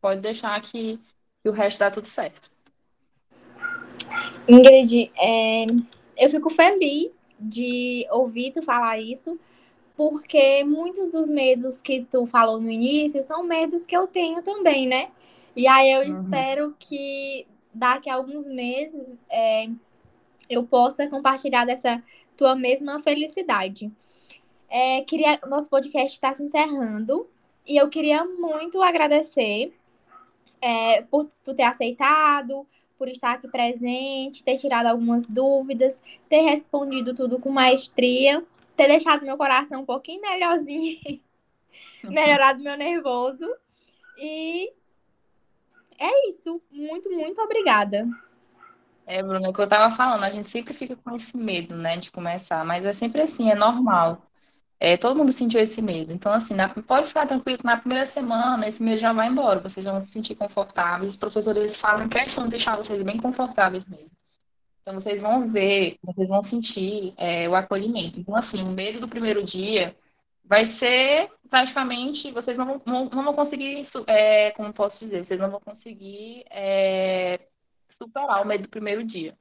Pode 0.00 0.20
deixar 0.20 0.58
que, 0.62 0.98
que 1.42 1.48
o 1.48 1.52
resto 1.52 1.80
dá 1.80 1.90
tudo 1.90 2.06
certo. 2.06 2.50
Ingrid, 4.48 5.10
é, 5.18 5.66
eu 6.16 6.30
fico 6.30 6.48
feliz 6.50 7.20
de 7.38 8.06
ouvir 8.10 8.52
tu 8.52 8.62
falar 8.62 8.98
isso, 8.98 9.38
porque 9.96 10.64
muitos 10.64 11.10
dos 11.10 11.28
medos 11.28 11.80
que 11.80 12.06
tu 12.10 12.26
falou 12.26 12.60
no 12.60 12.70
início 12.70 13.22
são 13.22 13.42
medos 13.42 13.84
que 13.84 13.96
eu 13.96 14.06
tenho 14.06 14.42
também, 14.42 14.86
né? 14.88 15.10
E 15.54 15.66
aí 15.66 15.90
eu 15.92 16.00
uhum. 16.00 16.20
espero 16.20 16.76
que 16.78 17.46
daqui 17.72 18.08
a 18.08 18.14
alguns 18.14 18.46
meses 18.46 19.16
é, 19.30 19.68
eu 20.48 20.64
possa 20.64 21.08
compartilhar 21.08 21.64
dessa 21.64 22.02
tua 22.36 22.56
mesma 22.56 23.00
felicidade. 23.00 23.90
É, 24.68 25.02
queria, 25.02 25.38
nosso 25.48 25.68
podcast 25.68 26.14
está 26.14 26.32
se 26.32 26.42
encerrando 26.42 27.28
e 27.66 27.76
eu 27.76 27.88
queria 27.88 28.24
muito 28.24 28.80
agradecer 28.82 29.74
é, 30.60 31.02
por 31.02 31.30
tu 31.44 31.54
ter 31.54 31.64
aceitado, 31.64 32.66
por 32.96 33.08
estar 33.08 33.32
aqui 33.32 33.48
presente, 33.48 34.44
ter 34.44 34.58
tirado 34.58 34.86
algumas 34.86 35.26
dúvidas, 35.26 36.00
ter 36.28 36.40
respondido 36.40 37.14
tudo 37.14 37.40
com 37.40 37.50
maestria, 37.50 38.44
ter 38.76 38.88
deixado 38.88 39.24
meu 39.24 39.36
coração 39.36 39.82
um 39.82 39.86
pouquinho 39.86 40.20
melhorzinho, 40.20 40.98
melhorado 42.04 42.62
meu 42.62 42.76
nervoso. 42.76 43.48
E 44.18 44.72
é 46.00 46.28
isso. 46.30 46.60
Muito, 46.70 47.10
muito 47.10 47.40
obrigada. 47.40 48.08
É, 49.06 49.22
Bruna, 49.22 49.46
é 49.46 49.50
o 49.50 49.52
que 49.52 49.60
eu 49.60 49.68
tava 49.68 49.94
falando, 49.94 50.22
a 50.22 50.30
gente 50.30 50.48
sempre 50.48 50.72
fica 50.72 50.94
com 50.96 51.14
esse 51.16 51.36
medo, 51.36 51.76
né, 51.76 51.96
de 51.96 52.12
começar, 52.12 52.64
mas 52.64 52.86
é 52.86 52.92
sempre 52.92 53.20
assim, 53.22 53.50
é 53.50 53.56
normal. 53.56 54.22
É, 54.78 54.96
todo 54.96 55.16
mundo 55.16 55.32
sentiu 55.32 55.60
esse 55.60 55.82
medo. 55.82 56.12
Então, 56.12 56.32
assim, 56.32 56.54
na, 56.54 56.68
pode 56.68 57.08
ficar 57.08 57.26
tranquilo 57.26 57.58
que 57.58 57.64
na 57.64 57.76
primeira 57.76 58.06
semana 58.06 58.66
esse 58.68 58.82
medo 58.82 58.98
já 58.98 59.12
vai 59.12 59.28
embora, 59.28 59.60
vocês 59.60 59.84
vão 59.84 60.00
se 60.00 60.08
sentir 60.08 60.34
confortáveis. 60.36 61.10
Os 61.12 61.16
professores 61.16 61.76
fazem 61.76 62.08
questão 62.08 62.44
de 62.44 62.50
deixar 62.50 62.76
vocês 62.76 63.02
bem 63.02 63.18
confortáveis 63.18 63.84
mesmo. 63.86 64.16
Então, 64.82 64.94
vocês 64.94 65.20
vão 65.20 65.48
ver, 65.48 65.96
vocês 66.02 66.28
vão 66.28 66.42
sentir 66.42 67.12
é, 67.16 67.48
o 67.48 67.54
acolhimento. 67.54 68.20
Então, 68.20 68.34
assim, 68.36 68.62
o 68.62 68.68
medo 68.68 69.00
do 69.00 69.08
primeiro 69.08 69.42
dia 69.42 69.94
vai 70.50 70.64
ser 70.66 71.30
praticamente, 71.48 72.32
vocês 72.32 72.58
não 72.58 72.66
vão, 72.66 72.82
não, 72.84 73.08
vão 73.08 73.34
conseguir, 73.34 73.86
é, 74.08 74.50
como 74.50 74.72
posso 74.72 74.98
dizer, 74.98 75.24
vocês 75.24 75.38
não 75.38 75.48
vão 75.48 75.60
conseguir 75.60 76.44
é, 76.50 77.38
superar 77.96 78.42
o 78.42 78.44
medo 78.44 78.64
do 78.64 78.68
primeiro 78.68 79.04
dia. 79.04 79.38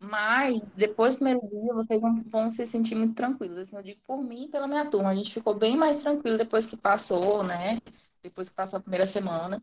Mas 0.00 0.60
depois 0.76 1.14
do 1.14 1.18
primeiro 1.18 1.40
dia, 1.48 1.72
vocês 1.72 2.00
vão, 2.00 2.22
vão 2.24 2.50
se 2.50 2.66
sentir 2.66 2.96
muito 2.96 3.14
tranquilos. 3.14 3.58
Assim, 3.58 3.76
eu 3.76 3.82
digo 3.82 4.00
por 4.06 4.22
mim 4.22 4.46
e 4.46 4.48
pela 4.48 4.66
minha 4.66 4.84
turma. 4.90 5.10
A 5.10 5.14
gente 5.14 5.32
ficou 5.32 5.54
bem 5.54 5.76
mais 5.76 5.98
tranquilo 6.02 6.36
depois 6.36 6.66
que 6.66 6.76
passou, 6.76 7.44
né? 7.44 7.80
Depois 8.22 8.48
que 8.48 8.56
passou 8.56 8.78
a 8.78 8.82
primeira 8.82 9.06
semana. 9.06 9.62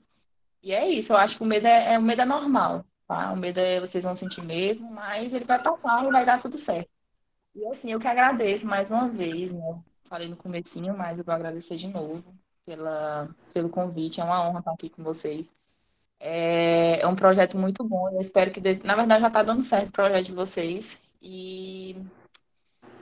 E 0.64 0.72
é 0.72 0.90
isso, 0.90 1.12
eu 1.12 1.18
acho 1.18 1.38
que 1.38 1.44
o 1.44 1.46
medo 1.46 1.68
é, 1.68 1.96
é 1.96 2.00
o 2.00 2.02
medo 2.02 2.22
é 2.22 2.26
normal, 2.26 2.86
tá? 3.08 3.32
O 3.34 3.38
medo 3.38 3.60
é 3.60 3.80
vocês 3.82 4.04
vão 4.04 4.16
sentir 4.16 4.44
mesmo, 4.44 4.90
mas 4.92 5.34
ele 5.34 5.46
vai 5.46 5.62
passar 5.62 6.06
e 6.06 6.12
vai 6.12 6.26
dar 6.26 6.42
tudo 6.42 6.58
certo. 6.58 6.90
E 7.56 7.66
assim, 7.68 7.92
eu 7.92 8.00
que 8.00 8.08
agradeço 8.08 8.66
mais 8.66 8.90
uma 8.90 9.10
vez, 9.10 9.52
né? 9.52 9.82
Falei 10.12 10.28
no 10.28 10.36
comecinho, 10.36 10.94
mas 10.98 11.18
eu 11.18 11.24
vou 11.24 11.34
agradecer 11.34 11.78
de 11.78 11.88
novo 11.88 12.22
pela, 12.66 13.34
pelo 13.54 13.70
convite. 13.70 14.20
É 14.20 14.24
uma 14.26 14.46
honra 14.46 14.60
estar 14.60 14.74
aqui 14.74 14.90
com 14.90 15.02
vocês. 15.02 15.48
É, 16.20 17.00
é 17.00 17.08
um 17.08 17.16
projeto 17.16 17.58
muito 17.58 17.82
bom. 17.82 18.10
Eu 18.10 18.20
espero 18.20 18.52
que, 18.52 18.60
na 18.86 18.94
verdade, 18.94 19.22
já 19.22 19.30
está 19.30 19.42
dando 19.42 19.64
certo 19.64 19.88
o 19.88 19.94
projeto 19.94 20.26
de 20.26 20.34
vocês. 20.34 21.02
E, 21.22 21.96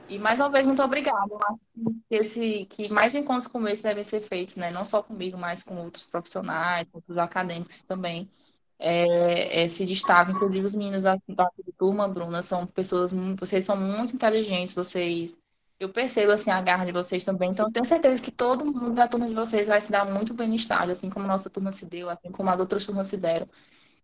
e 0.08 0.20
mais 0.20 0.40
uma 0.40 0.52
vez, 0.52 0.68
muito 0.68 0.84
obrigada. 0.84 1.34
Eu 1.34 1.40
acho 1.48 1.60
que, 2.08 2.16
esse, 2.16 2.66
que 2.66 2.90
mais 2.90 3.16
encontros 3.16 3.48
como 3.48 3.68
esse 3.68 3.82
devem 3.82 4.04
ser 4.04 4.22
feitos, 4.22 4.56
né? 4.56 4.70
Não 4.70 4.86
só 4.86 5.02
comigo, 5.02 5.36
mas 5.36 5.64
com 5.64 5.78
outros 5.84 6.06
profissionais, 6.06 6.88
com 6.90 7.00
outros 7.00 7.18
acadêmicos 7.18 7.82
também 7.82 8.30
é, 8.78 9.64
é, 9.64 9.68
se 9.68 9.84
destacam. 9.84 10.36
Inclusive, 10.36 10.64
os 10.64 10.76
meninos 10.76 11.02
da, 11.02 11.16
da 11.28 11.50
turma, 11.76 12.08
Bruna, 12.08 12.44
são 12.44 12.68
pessoas, 12.68 13.12
vocês 13.40 13.64
são 13.66 13.76
muito 13.76 14.16
inteligentes, 14.16 14.76
vocês. 14.76 15.42
Eu 15.80 15.88
percebo 15.90 16.34
assim 16.34 16.52
a 16.52 16.62
garra 16.62 16.86
de 16.86 16.92
vocês 16.92 17.24
também, 17.24 17.52
então 17.52 17.68
eu 17.68 17.72
tenho 17.72 17.86
certeza 17.86 18.22
que 18.22 18.32
todo 18.32 18.66
mundo 18.66 18.92
da 18.92 19.08
turma 19.08 19.30
de 19.30 19.34
vocês 19.34 19.70
vai 19.70 19.80
se 19.80 19.90
dar 19.90 20.06
muito 20.06 20.34
bem 20.34 20.50
no 20.50 20.56
estágio, 20.56 20.92
assim 20.92 21.10
como 21.10 21.24
a 21.24 21.30
nossa 21.30 21.50
turma 21.50 21.72
se 21.72 21.86
deu, 21.86 22.10
assim 22.10 22.32
como 22.32 22.50
as 22.50 22.60
outras 22.60 22.86
turmas 22.86 23.08
se 23.08 23.16
deram. 23.16 23.48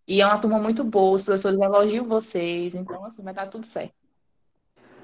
E 0.08 0.22
é 0.22 0.26
uma 0.26 0.40
turma 0.40 0.58
muito 0.58 0.86
boa, 0.86 1.16
os 1.16 1.24
professores 1.24 1.60
elogiam 1.60 2.06
vocês, 2.06 2.74
então 2.74 3.04
assim, 3.04 3.22
vai 3.22 3.34
dar 3.34 3.48
tudo 3.48 3.66
certo. 3.66 3.94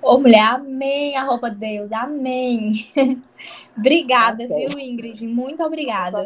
Ô, 0.01 0.17
mulher, 0.17 0.55
amém 0.55 1.17
a 1.17 1.23
roupa 1.23 1.51
de 1.51 1.57
Deus, 1.57 1.91
amém. 1.91 2.71
obrigada, 3.77 4.47
tá 4.47 4.55
viu, 4.55 4.79
Ingrid? 4.79 5.27
Muito 5.27 5.61
obrigada. 5.63 6.25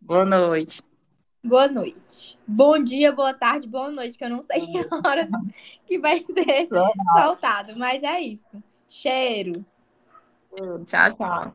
Boa 0.00 0.24
noite. 0.24 0.82
Boa 1.44 1.66
noite. 1.66 2.38
Bom 2.46 2.78
dia, 2.78 3.10
boa 3.10 3.34
tarde, 3.34 3.66
boa 3.66 3.90
noite, 3.90 4.16
que 4.16 4.24
eu 4.24 4.30
não 4.30 4.42
sei 4.42 4.60
a 4.90 5.08
hora 5.08 5.28
que 5.84 5.98
vai 5.98 6.24
ser 6.24 6.68
soltado, 7.20 7.76
mas 7.76 8.02
é 8.02 8.20
isso. 8.20 8.62
Cheiro. 8.86 9.64
Tchau, 10.86 11.14
tchau. 11.14 11.52